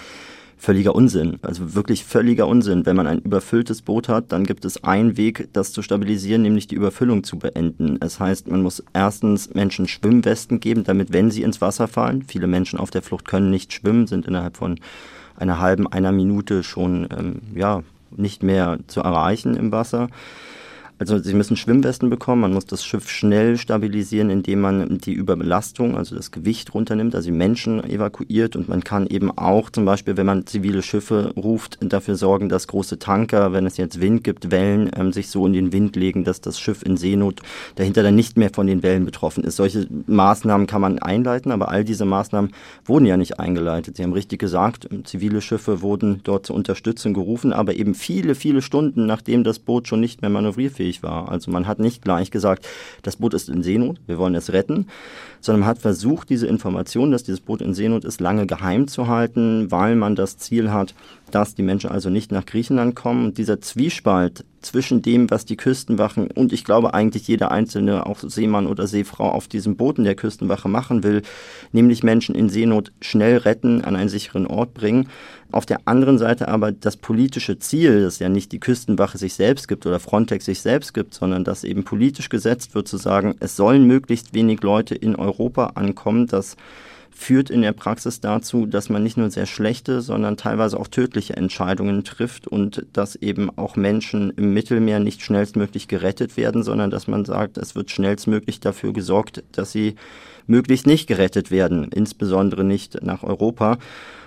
[0.57, 1.38] völliger Unsinn.
[1.43, 2.87] Also wirklich völliger Unsinn.
[2.87, 6.67] Wenn man ein überfülltes Boot hat, dann gibt es einen Weg, das zu stabilisieren, nämlich
[6.67, 7.99] die Überfüllung zu beenden.
[8.01, 12.47] Das heißt, man muss erstens Menschen Schwimmwesten geben, damit, wenn sie ins Wasser fallen, viele
[12.47, 14.79] Menschen auf der Flucht können nicht schwimmen, sind innerhalb von
[15.37, 17.83] einer halben, einer Minute schon ähm, ja,
[18.17, 20.09] nicht mehr zu erreichen im Wasser.
[20.96, 25.96] Also sie müssen Schwimmwesten bekommen, man muss das Schiff schnell stabilisieren, indem man die Überbelastung,
[25.96, 30.16] also das Gewicht runternimmt, also die Menschen evakuiert und man kann eben auch zum Beispiel,
[30.16, 34.52] wenn man zivile Schiffe ruft, dafür sorgen, dass große Tanker, wenn es jetzt Wind gibt,
[34.52, 37.42] Wellen ähm, sich so in den Wind legen, dass das Schiff in Seenot
[37.74, 39.57] dahinter dann nicht mehr von den Wellen betroffen ist.
[39.57, 42.52] Solche Maßnahmen kann man einleiten, aber all diese Maßnahmen
[42.85, 43.96] wurden ja nicht eingeleitet.
[43.96, 48.62] Sie haben richtig gesagt, zivile Schiffe wurden dort zur Unterstützung gerufen, aber eben viele, viele
[48.62, 51.31] Stunden, nachdem das Boot schon nicht mehr manövrierfähig unfähig war.
[51.31, 52.66] Also man hat nicht gleich gesagt,
[53.03, 54.87] das Boot ist in Seenot, wir wollen es retten,
[55.40, 59.09] sondern man hat versucht, diese Information, dass dieses Boot in Seenot ist, lange geheim zu
[59.09, 60.94] halten, weil man das Ziel hat,
[61.31, 63.27] dass die Menschen also nicht nach Griechenland kommen.
[63.27, 68.18] Und dieser Zwiespalt zwischen dem, was die Küstenwachen und ich glaube eigentlich jeder einzelne, auch
[68.20, 71.23] Seemann oder Seefrau auf diesem Booten der Küstenwache machen will,
[71.73, 75.09] nämlich Menschen in Seenot schnell retten, an einen sicheren Ort bringen.
[75.55, 79.69] Auf der anderen Seite aber das politische Ziel, das ja nicht die Küstenwache sich selbst
[79.69, 83.55] gibt oder Frontex sich selbst gibt, sondern dass eben politisch gesetzt wird, zu sagen, es
[83.55, 86.57] sollen möglichst wenig Leute in Europa ankommen, dass
[87.12, 91.37] führt in der Praxis dazu, dass man nicht nur sehr schlechte, sondern teilweise auch tödliche
[91.37, 97.07] Entscheidungen trifft und dass eben auch Menschen im Mittelmeer nicht schnellstmöglich gerettet werden, sondern dass
[97.07, 99.95] man sagt, es wird schnellstmöglich dafür gesorgt, dass sie
[100.49, 103.79] möglichst nicht gerettet werden, insbesondere nicht nach Europa.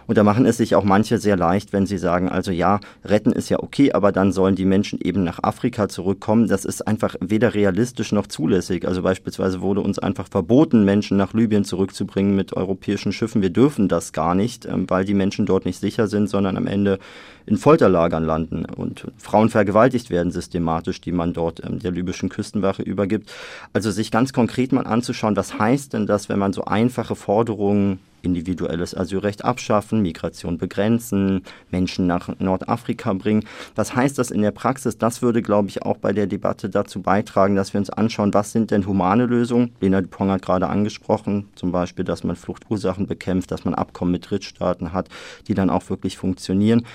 [0.07, 3.33] Und da machen es sich auch manche sehr leicht, wenn sie sagen, also ja, retten
[3.33, 6.47] ist ja okay, aber dann sollen die Menschen eben nach Afrika zurückkommen.
[6.47, 8.87] Das ist einfach weder realistisch noch zulässig.
[8.87, 13.41] Also beispielsweise wurde uns einfach verboten, Menschen nach Libyen zurückzubringen mit europäischen Schiffen.
[13.41, 16.67] Wir dürfen das gar nicht, ähm, weil die Menschen dort nicht sicher sind, sondern am
[16.67, 16.99] Ende
[17.47, 22.83] in Folterlagern landen und Frauen vergewaltigt werden systematisch, die man dort ähm, der libyschen Küstenwache
[22.83, 23.31] übergibt.
[23.73, 27.99] Also sich ganz konkret mal anzuschauen, was heißt denn das, wenn man so einfache Forderungen
[28.21, 33.45] individuelles Asylrecht abschaffen, Migration begrenzen, Menschen nach Nordafrika bringen.
[33.75, 34.97] Was heißt das in der Praxis?
[34.97, 38.51] Das würde, glaube ich, auch bei der Debatte dazu beitragen, dass wir uns anschauen, was
[38.51, 39.71] sind denn humane Lösungen?
[39.79, 44.29] Lena Dupont hat gerade angesprochen, zum Beispiel, dass man Fluchtursachen bekämpft, dass man Abkommen mit
[44.29, 45.07] Drittstaaten hat,
[45.47, 46.85] die dann auch wirklich funktionieren.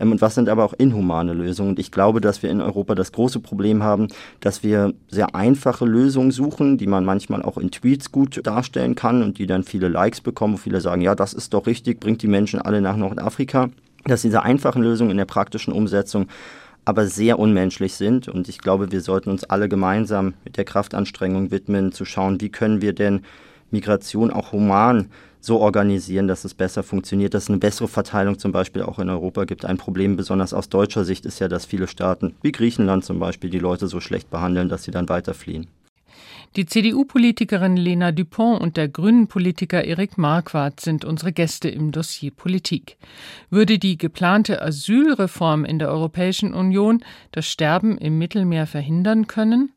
[0.00, 1.70] Ähm, und was sind aber auch inhumane Lösungen.
[1.70, 4.08] Und ich glaube, dass wir in Europa das große Problem haben,
[4.40, 9.22] dass wir sehr einfache Lösungen suchen, die man manchmal auch in Tweets gut darstellen kann
[9.22, 12.22] und die dann viele Likes bekommen, wo viele sagen, ja, das ist doch richtig, bringt
[12.22, 13.70] die Menschen alle nach Nordafrika.
[14.04, 16.28] Dass diese einfachen Lösungen in der praktischen Umsetzung
[16.84, 18.28] aber sehr unmenschlich sind.
[18.28, 22.48] Und ich glaube, wir sollten uns alle gemeinsam mit der Kraftanstrengung widmen, zu schauen, wie
[22.48, 23.22] können wir denn
[23.72, 25.10] Migration auch human
[25.46, 29.08] so organisieren, dass es besser funktioniert, dass es eine bessere Verteilung zum Beispiel auch in
[29.08, 29.64] Europa gibt.
[29.64, 33.48] Ein Problem, besonders aus deutscher Sicht, ist ja, dass viele Staaten, wie Griechenland zum Beispiel,
[33.48, 35.68] die Leute so schlecht behandeln, dass sie dann weiter fliehen.
[36.56, 42.96] Die CDU-Politikerin Lena Dupont und der Grünen-Politiker Erik Marquardt sind unsere Gäste im Dossier Politik.
[43.50, 49.72] Würde die geplante Asylreform in der Europäischen Union das Sterben im Mittelmeer verhindern können?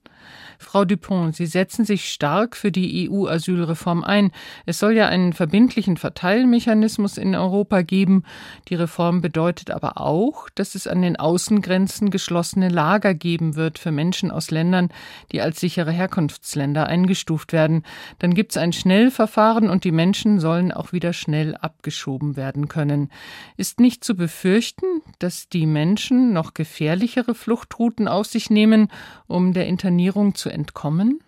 [0.62, 4.32] Frau Dupont, Sie setzen sich stark für die EU-Asylreform ein.
[4.66, 8.24] Es soll ja einen verbindlichen Verteilmechanismus in Europa geben.
[8.68, 13.92] Die Reform bedeutet aber auch, dass es an den Außengrenzen geschlossene Lager geben wird für
[13.92, 14.90] Menschen aus Ländern,
[15.32, 17.84] die als sichere Herkunftsländer eingestuft werden.
[18.20, 23.10] Dann gibt es ein Schnellverfahren und die Menschen sollen auch wieder schnell abgeschoben werden können.
[23.56, 24.86] Ist nicht zu befürchten,
[25.20, 28.90] dass die Menschen noch gefährlichere Fluchtrouten auf sich nehmen,
[29.26, 31.22] um der Internierung zu entkommen?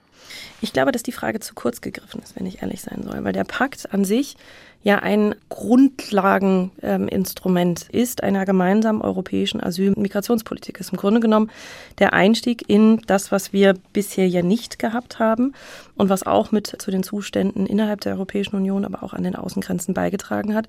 [0.62, 3.34] Ich glaube, dass die Frage zu kurz gegriffen ist, wenn ich ehrlich sein soll, weil
[3.34, 4.38] der Pakt an sich
[4.84, 10.80] ja ein Grundlageninstrument ähm, ist einer gemeinsamen europäischen Asyl- und Migrationspolitik.
[10.80, 11.52] Ist im Grunde genommen
[12.00, 15.54] der Einstieg in das, was wir bisher ja nicht gehabt haben
[15.96, 19.36] und was auch mit zu den Zuständen innerhalb der Europäischen Union, aber auch an den
[19.36, 20.68] Außengrenzen beigetragen hat,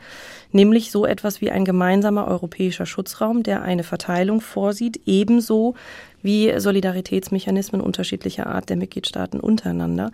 [0.51, 5.75] nämlich so etwas wie ein gemeinsamer europäischer Schutzraum, der eine Verteilung vorsieht, ebenso
[6.23, 10.11] wie Solidaritätsmechanismen unterschiedlicher Art der Mitgliedstaaten untereinander.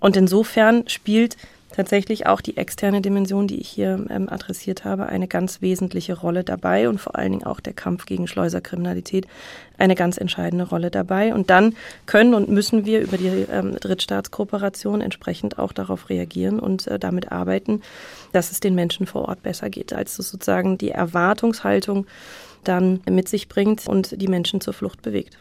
[0.00, 1.36] Und insofern spielt
[1.72, 6.44] tatsächlich auch die externe Dimension, die ich hier ähm, adressiert habe, eine ganz wesentliche Rolle
[6.44, 9.26] dabei und vor allen Dingen auch der Kampf gegen Schleuserkriminalität
[9.78, 11.34] eine ganz entscheidende Rolle dabei.
[11.34, 11.74] Und dann
[12.06, 17.32] können und müssen wir über die ähm, Drittstaatskooperation entsprechend auch darauf reagieren und äh, damit
[17.32, 17.82] arbeiten,
[18.32, 22.06] dass es den Menschen vor Ort besser geht, als sozusagen die Erwartungshaltung
[22.64, 25.38] dann mit sich bringt und die Menschen zur Flucht bewegt.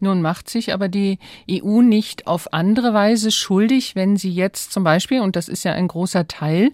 [0.00, 1.18] Nun macht sich aber die
[1.50, 5.72] EU nicht auf andere Weise schuldig, wenn sie jetzt zum Beispiel, und das ist ja
[5.72, 6.70] ein großer Teil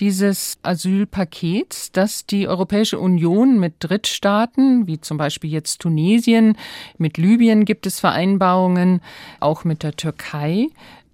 [0.00, 6.56] dieses Asylpakets, dass die Europäische Union mit Drittstaaten, wie zum Beispiel jetzt Tunesien,
[6.96, 9.02] mit Libyen gibt es Vereinbarungen,
[9.40, 10.68] auch mit der Türkei,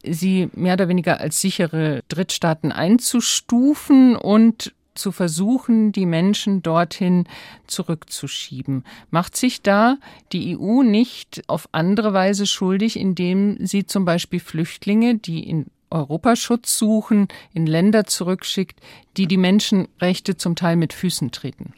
[0.05, 7.25] sie mehr oder weniger als sichere Drittstaaten einzustufen und zu versuchen, die Menschen dorthin
[7.67, 8.85] zurückzuschieben.
[9.11, 9.99] Macht sich da
[10.33, 16.37] die EU nicht auf andere Weise schuldig, indem sie zum Beispiel Flüchtlinge, die in Europa
[16.37, 18.81] Schutz suchen, in Länder zurückschickt,
[19.17, 21.75] die die Menschenrechte zum Teil mit Füßen treten?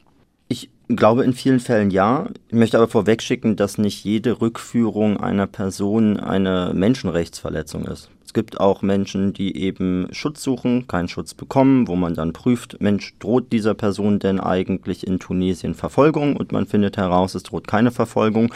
[0.48, 2.30] Ich glaube in vielen Fällen ja.
[2.48, 8.08] Ich möchte aber vorwegschicken, dass nicht jede Rückführung einer Person eine Menschenrechtsverletzung ist.
[8.28, 12.78] Es gibt auch Menschen, die eben Schutz suchen, keinen Schutz bekommen, wo man dann prüft,
[12.78, 16.36] Mensch, droht dieser Person denn eigentlich in Tunesien Verfolgung?
[16.36, 18.52] Und man findet heraus, es droht keine Verfolgung.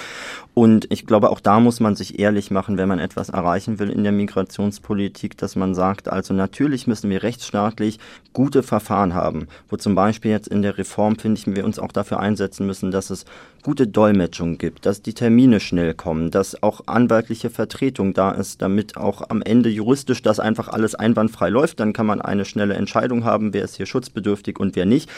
[0.53, 3.89] Und ich glaube, auch da muss man sich ehrlich machen, wenn man etwas erreichen will
[3.89, 7.99] in der Migrationspolitik, dass man sagt, also natürlich müssen wir rechtsstaatlich
[8.35, 11.93] gute Verfahren haben, wo zum Beispiel jetzt in der Reform, finde ich, wir uns auch
[11.93, 13.25] dafür einsetzen müssen, dass es
[13.63, 18.97] gute Dolmetschung gibt, dass die Termine schnell kommen, dass auch anwaltliche Vertretung da ist, damit
[18.97, 21.81] auch am Ende juristisch das einfach alles einwandfrei läuft.
[21.81, 25.09] Dann kann man eine schnelle Entscheidung haben, wer ist hier schutzbedürftig und wer nicht.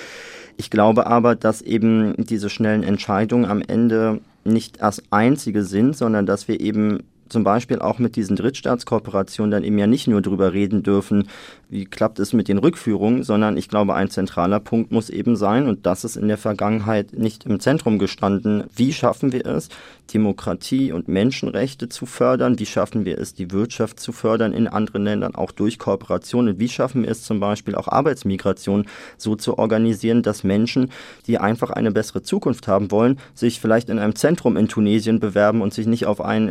[0.57, 6.27] Ich glaube aber, dass eben diese schnellen Entscheidungen am Ende nicht das einzige sind, sondern
[6.27, 10.53] dass wir eben zum Beispiel auch mit diesen Drittstaatskooperationen dann eben ja nicht nur darüber
[10.53, 11.29] reden dürfen,
[11.69, 15.69] wie klappt es mit den Rückführungen, sondern ich glaube, ein zentraler Punkt muss eben sein,
[15.69, 19.69] und das ist in der Vergangenheit nicht im Zentrum gestanden, wie schaffen wir es,
[20.13, 22.59] Demokratie und Menschenrechte zu fördern?
[22.59, 26.49] Wie schaffen wir es, die Wirtschaft zu fördern in anderen Ländern, auch durch Kooperation?
[26.49, 30.91] Und wie schaffen wir es zum Beispiel auch Arbeitsmigration so zu organisieren, dass Menschen,
[31.27, 35.63] die einfach eine bessere Zukunft haben wollen, sich vielleicht in einem Zentrum in Tunesien bewerben
[35.63, 36.51] und sich nicht auf einen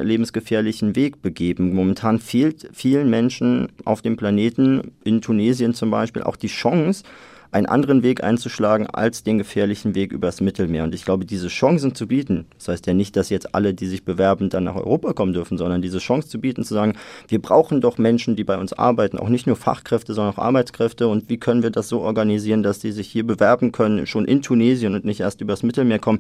[0.63, 1.73] lebensgefährlichen Weg begeben?
[1.73, 7.03] Momentan fehlt vielen Menschen auf dem Planeten, in Tunesien zum Beispiel, auch die Chance,
[7.53, 10.83] einen anderen Weg einzuschlagen als den gefährlichen Weg übers Mittelmeer.
[10.83, 13.85] Und ich glaube, diese Chancen zu bieten, das heißt ja nicht, dass jetzt alle, die
[13.85, 16.93] sich bewerben, dann nach Europa kommen dürfen, sondern diese Chance zu bieten, zu sagen,
[17.27, 21.07] wir brauchen doch Menschen, die bei uns arbeiten, auch nicht nur Fachkräfte, sondern auch Arbeitskräfte.
[21.07, 24.41] Und wie können wir das so organisieren, dass die sich hier bewerben können, schon in
[24.41, 26.19] Tunesien und nicht erst übers Mittelmeer kommen?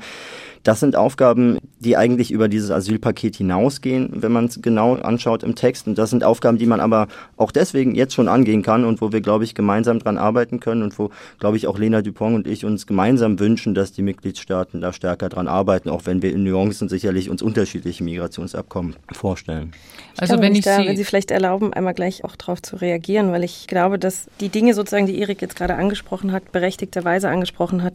[0.63, 5.55] Das sind Aufgaben, die eigentlich über dieses Asylpaket hinausgehen, wenn man es genau anschaut im
[5.55, 5.87] Text.
[5.87, 7.07] Und das sind Aufgaben, die man aber
[7.37, 10.83] auch deswegen jetzt schon angehen kann und wo wir, glaube ich, gemeinsam dran arbeiten können
[10.83, 11.09] und wo,
[11.39, 15.29] glaube ich, auch Lena Dupont und ich uns gemeinsam wünschen, dass die Mitgliedstaaten da stärker
[15.29, 19.71] dran arbeiten, auch wenn wir in Nuancen sicherlich uns unterschiedliche Migrationsabkommen vorstellen.
[20.17, 23.31] Also wenn ich da, Sie wenn Sie vielleicht erlauben, einmal gleich auch darauf zu reagieren,
[23.31, 27.83] weil ich glaube, dass die Dinge sozusagen, die Erik jetzt gerade angesprochen hat, berechtigterweise angesprochen
[27.83, 27.93] hat,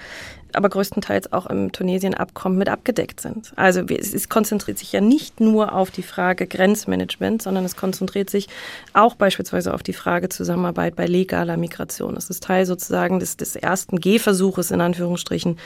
[0.53, 3.53] aber größtenteils auch im Tunesien-Abkommen mit abgedeckt sind.
[3.57, 8.49] Also es konzentriert sich ja nicht nur auf die Frage Grenzmanagement, sondern es konzentriert sich
[8.93, 12.15] auch beispielsweise auf die Frage Zusammenarbeit bei legaler Migration.
[12.15, 15.59] Das ist Teil sozusagen des, des ersten Gehversuches in Anführungsstrichen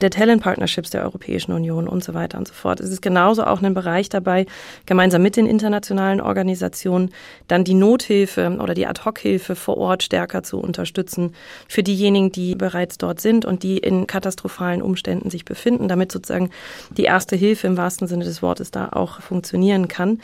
[0.00, 2.80] der Talent Partnerships der Europäischen Union und so weiter und so fort.
[2.80, 4.46] Es ist genauso auch ein Bereich dabei,
[4.84, 7.10] gemeinsam mit den internationalen Organisationen
[7.48, 11.34] dann die Nothilfe oder die Ad-Hoc-Hilfe vor Ort stärker zu unterstützen
[11.68, 16.50] für diejenigen, die bereits dort sind und die in katastrophalen Umständen sich befinden, damit sozusagen
[16.90, 20.20] die erste Hilfe im wahrsten Sinne des Wortes da auch funktionieren kann.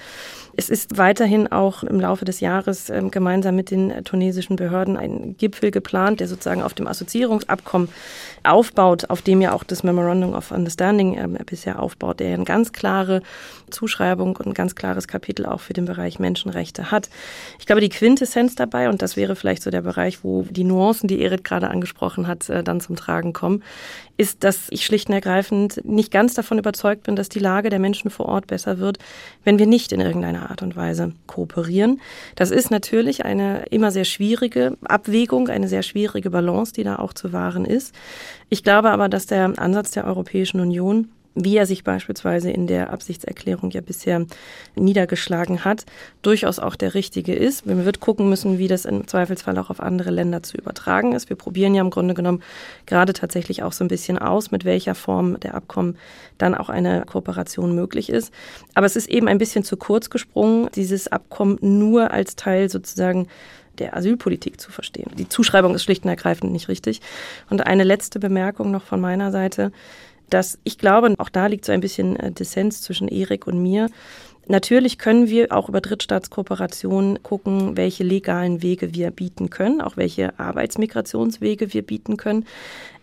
[0.56, 5.36] Es ist weiterhin auch im Laufe des Jahres äh, gemeinsam mit den tunesischen Behörden ein
[5.38, 7.88] Gipfel geplant, der sozusagen auf dem Assoziierungsabkommen
[8.42, 12.72] aufbaut, auf dem ja auch das Memorandum of Understanding äh, bisher aufbaut, der eine ganz
[12.72, 13.22] klare
[13.72, 17.08] Zuschreibung und ein ganz klares Kapitel auch für den Bereich Menschenrechte hat.
[17.58, 21.08] Ich glaube, die Quintessenz dabei, und das wäre vielleicht so der Bereich, wo die Nuancen,
[21.08, 23.62] die Erit gerade angesprochen hat, äh, dann zum Tragen kommen,
[24.16, 27.78] ist, dass ich schlicht und ergreifend nicht ganz davon überzeugt bin, dass die Lage der
[27.78, 28.98] Menschen vor Ort besser wird,
[29.44, 32.00] wenn wir nicht in irgendeiner Art und Weise kooperieren.
[32.36, 37.12] Das ist natürlich eine immer sehr schwierige Abwägung, eine sehr schwierige Balance, die da auch
[37.12, 37.94] zu wahren ist.
[38.48, 42.90] Ich glaube aber, dass der Ansatz der Europäischen Union wie er sich beispielsweise in der
[42.90, 44.26] Absichtserklärung ja bisher
[44.74, 45.86] niedergeschlagen hat,
[46.20, 47.66] durchaus auch der richtige ist.
[47.66, 51.28] Man wird gucken müssen, wie das im Zweifelsfall auch auf andere Länder zu übertragen ist.
[51.28, 52.42] Wir probieren ja im Grunde genommen
[52.86, 55.96] gerade tatsächlich auch so ein bisschen aus, mit welcher Form der Abkommen
[56.38, 58.32] dann auch eine Kooperation möglich ist.
[58.74, 63.28] Aber es ist eben ein bisschen zu kurz gesprungen, dieses Abkommen nur als Teil sozusagen
[63.78, 65.10] der Asylpolitik zu verstehen.
[65.16, 67.00] Die Zuschreibung ist schlicht und ergreifend nicht richtig.
[67.48, 69.72] Und eine letzte Bemerkung noch von meiner Seite
[70.30, 73.88] dass ich glaube, auch da liegt so ein bisschen äh, Dissens zwischen Erik und mir.
[74.48, 80.38] Natürlich können wir auch über Drittstaatskooperationen gucken, welche legalen Wege wir bieten können, auch welche
[80.38, 82.44] Arbeitsmigrationswege wir bieten können.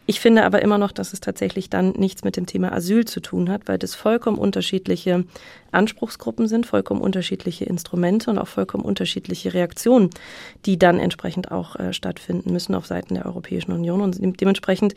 [0.09, 3.19] Ich finde aber immer noch, dass es tatsächlich dann nichts mit dem Thema Asyl zu
[3.19, 5.23] tun hat, weil das vollkommen unterschiedliche
[5.71, 10.09] Anspruchsgruppen sind, vollkommen unterschiedliche Instrumente und auch vollkommen unterschiedliche Reaktionen,
[10.65, 14.01] die dann entsprechend auch äh, stattfinden müssen auf Seiten der Europäischen Union.
[14.01, 14.95] Und dementsprechend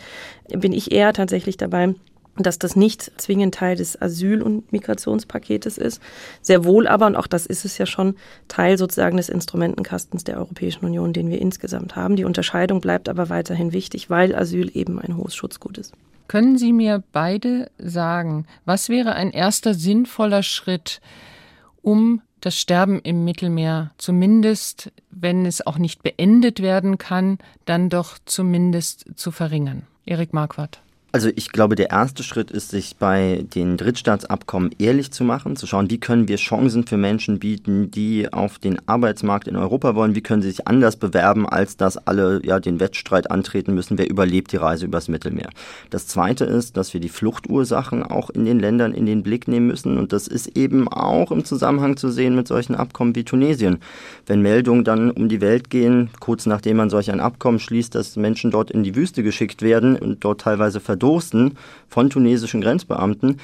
[0.49, 1.95] bin ich eher tatsächlich dabei,
[2.37, 6.01] dass das nicht zwingend Teil des Asyl- und Migrationspaketes ist.
[6.41, 8.17] Sehr wohl aber, und auch das ist es ja schon,
[8.49, 12.17] Teil sozusagen des Instrumentenkastens der Europäischen Union, den wir insgesamt haben.
[12.17, 15.93] Die Unterscheidung bleibt aber weiterhin wichtig, weil Asyl eben ein hohes Schutzgut ist.
[16.29, 21.01] Können Sie mir beide sagen, was wäre ein erster sinnvoller Schritt,
[21.83, 28.17] um das Sterben im Mittelmeer zumindest, wenn es auch nicht beendet werden kann, dann doch
[28.25, 29.83] zumindest zu verringern?
[30.07, 30.81] Erik Marquardt.
[31.15, 35.67] Also ich glaube, der erste Schritt ist, sich bei den Drittstaatsabkommen ehrlich zu machen, zu
[35.67, 40.15] schauen, wie können wir Chancen für Menschen bieten, die auf den Arbeitsmarkt in Europa wollen,
[40.15, 44.09] wie können sie sich anders bewerben, als dass alle ja den Wettstreit antreten müssen, wer
[44.09, 45.51] überlebt die Reise übers Mittelmeer.
[45.91, 49.67] Das zweite ist, dass wir die Fluchtursachen auch in den Ländern in den Blick nehmen
[49.67, 53.81] müssen und das ist eben auch im Zusammenhang zu sehen mit solchen Abkommen wie Tunesien.
[54.25, 58.17] Wenn Meldungen dann um die Welt gehen, kurz nachdem man solch ein Abkommen schließt, dass
[58.17, 63.39] Menschen dort in die Wüste geschickt werden und dort teilweise verdammt verdursten von tunesischen Grenzbeamten,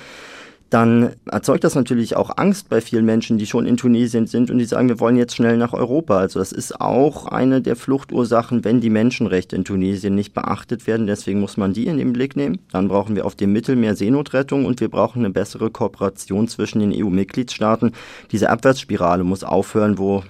[0.70, 4.58] dann erzeugt das natürlich auch Angst bei vielen Menschen, die schon in Tunesien sind und
[4.58, 6.18] die sagen, wir wollen jetzt schnell nach Europa.
[6.18, 11.06] Also das ist auch eine der Fluchtursachen, wenn die Menschenrechte in Tunesien nicht beachtet werden.
[11.06, 12.58] Deswegen muss man die in den Blick nehmen.
[12.70, 16.92] Dann brauchen wir auf dem Mittelmeer Seenotrettung und wir brauchen eine bessere Kooperation zwischen den
[16.92, 17.92] EU-Mitgliedstaaten.
[18.30, 20.22] Diese Abwärtsspirale muss aufhören, wo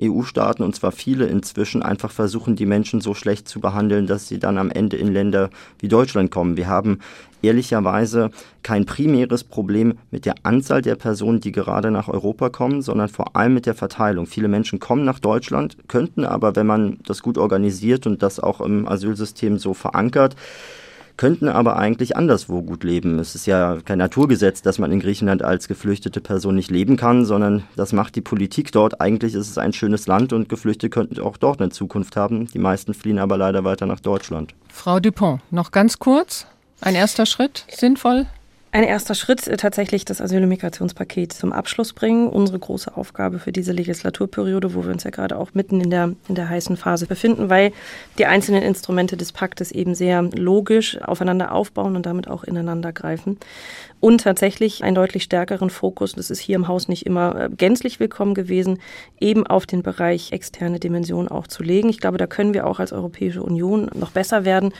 [0.00, 4.38] EU-Staaten, und zwar viele inzwischen, einfach versuchen, die Menschen so schlecht zu behandeln, dass sie
[4.38, 6.56] dann am Ende in Länder wie Deutschland kommen.
[6.56, 6.98] Wir haben
[7.42, 8.30] ehrlicherweise
[8.62, 13.36] kein primäres Problem mit der Anzahl der Personen, die gerade nach Europa kommen, sondern vor
[13.36, 14.26] allem mit der Verteilung.
[14.26, 18.60] Viele Menschen kommen nach Deutschland, könnten aber, wenn man das gut organisiert und das auch
[18.60, 20.36] im Asylsystem so verankert,
[21.16, 23.18] könnten aber eigentlich anderswo gut leben.
[23.18, 27.24] Es ist ja kein Naturgesetz, dass man in Griechenland als geflüchtete Person nicht leben kann,
[27.24, 29.00] sondern das macht die Politik dort.
[29.00, 32.46] Eigentlich ist es ein schönes Land und Geflüchtete könnten auch dort eine Zukunft haben.
[32.48, 34.54] Die meisten fliehen aber leider weiter nach Deutschland.
[34.68, 36.46] Frau Dupont, noch ganz kurz.
[36.80, 38.26] Ein erster Schritt, sinnvoll?
[38.74, 42.26] Ein erster Schritt äh, tatsächlich das Asyl- und Migrationspaket zum Abschluss bringen.
[42.26, 46.14] Unsere große Aufgabe für diese Legislaturperiode, wo wir uns ja gerade auch mitten in der,
[46.26, 47.72] in der heißen Phase befinden, weil
[48.16, 53.36] die einzelnen Instrumente des Paktes eben sehr logisch aufeinander aufbauen und damit auch ineinander greifen
[54.00, 58.00] und tatsächlich einen deutlich stärkeren Fokus, das ist hier im Haus nicht immer äh, gänzlich
[58.00, 58.78] willkommen gewesen,
[59.20, 61.90] eben auf den Bereich externe Dimension auch zu legen.
[61.90, 64.72] Ich glaube, da können wir auch als Europäische Union noch besser werden,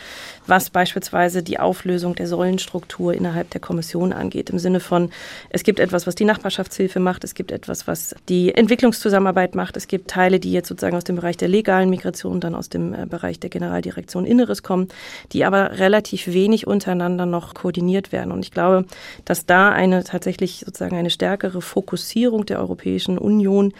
[0.47, 3.82] was beispielsweise die Auflösung der Säulenstruktur innerhalb der Kommission
[4.13, 4.51] angeht.
[4.51, 5.11] Im Sinne von,
[5.51, 9.89] es gibt etwas, was die Nachbarschaftshilfe macht, es gibt etwas, was die Entwicklungszusammenarbeit macht, es
[9.89, 13.07] gibt Teile, die jetzt sozusagen aus dem Bereich der legalen Migration, dann aus dem äh,
[13.07, 14.89] Bereich der Generaldirektion Inneres kommen,
[15.33, 18.33] die aber relativ wenig untereinander noch koordiniert werden.
[18.33, 18.87] Und ich glaube,
[19.25, 23.73] dass da eine tatsächlich sozusagen eine stärkere Fokussierung der Europäischen Union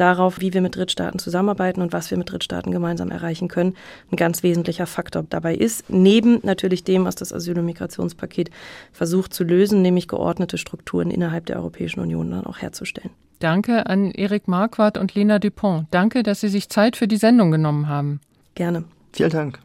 [0.00, 3.74] darauf, wie wir mit Drittstaaten zusammenarbeiten und was wir mit Drittstaaten gemeinsam erreichen können,
[4.10, 5.90] ein ganz wesentlicher Faktor dabei ist.
[5.90, 8.50] Neben natürlich dem, was das Asyl- und Migrationspaket
[8.92, 13.10] versucht zu lösen, nämlich geordnete Strukturen innerhalb der Europäischen Union dann auch herzustellen.
[13.38, 15.86] Danke an Erik Marquardt und Lena Dupont.
[15.90, 18.20] Danke, dass Sie sich Zeit für die Sendung genommen haben.
[18.54, 18.84] Gerne.
[19.12, 19.58] Vielen Dank.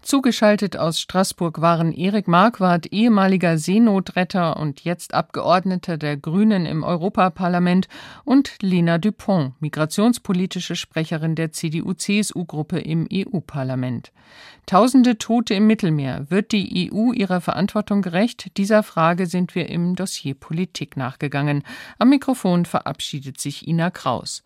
[0.00, 7.88] Zugeschaltet aus Straßburg waren Erik Marquardt, ehemaliger Seenotretter und jetzt Abgeordneter der Grünen im Europaparlament,
[8.24, 14.12] und Lena Dupont, migrationspolitische Sprecherin der CDU-CSU-Gruppe im EU-Parlament.
[14.66, 16.30] Tausende Tote im Mittelmeer.
[16.30, 18.56] Wird die EU ihrer Verantwortung gerecht?
[18.56, 21.64] Dieser Frage sind wir im Dossier Politik nachgegangen.
[21.98, 24.44] Am Mikrofon verabschiedet sich Ina Kraus.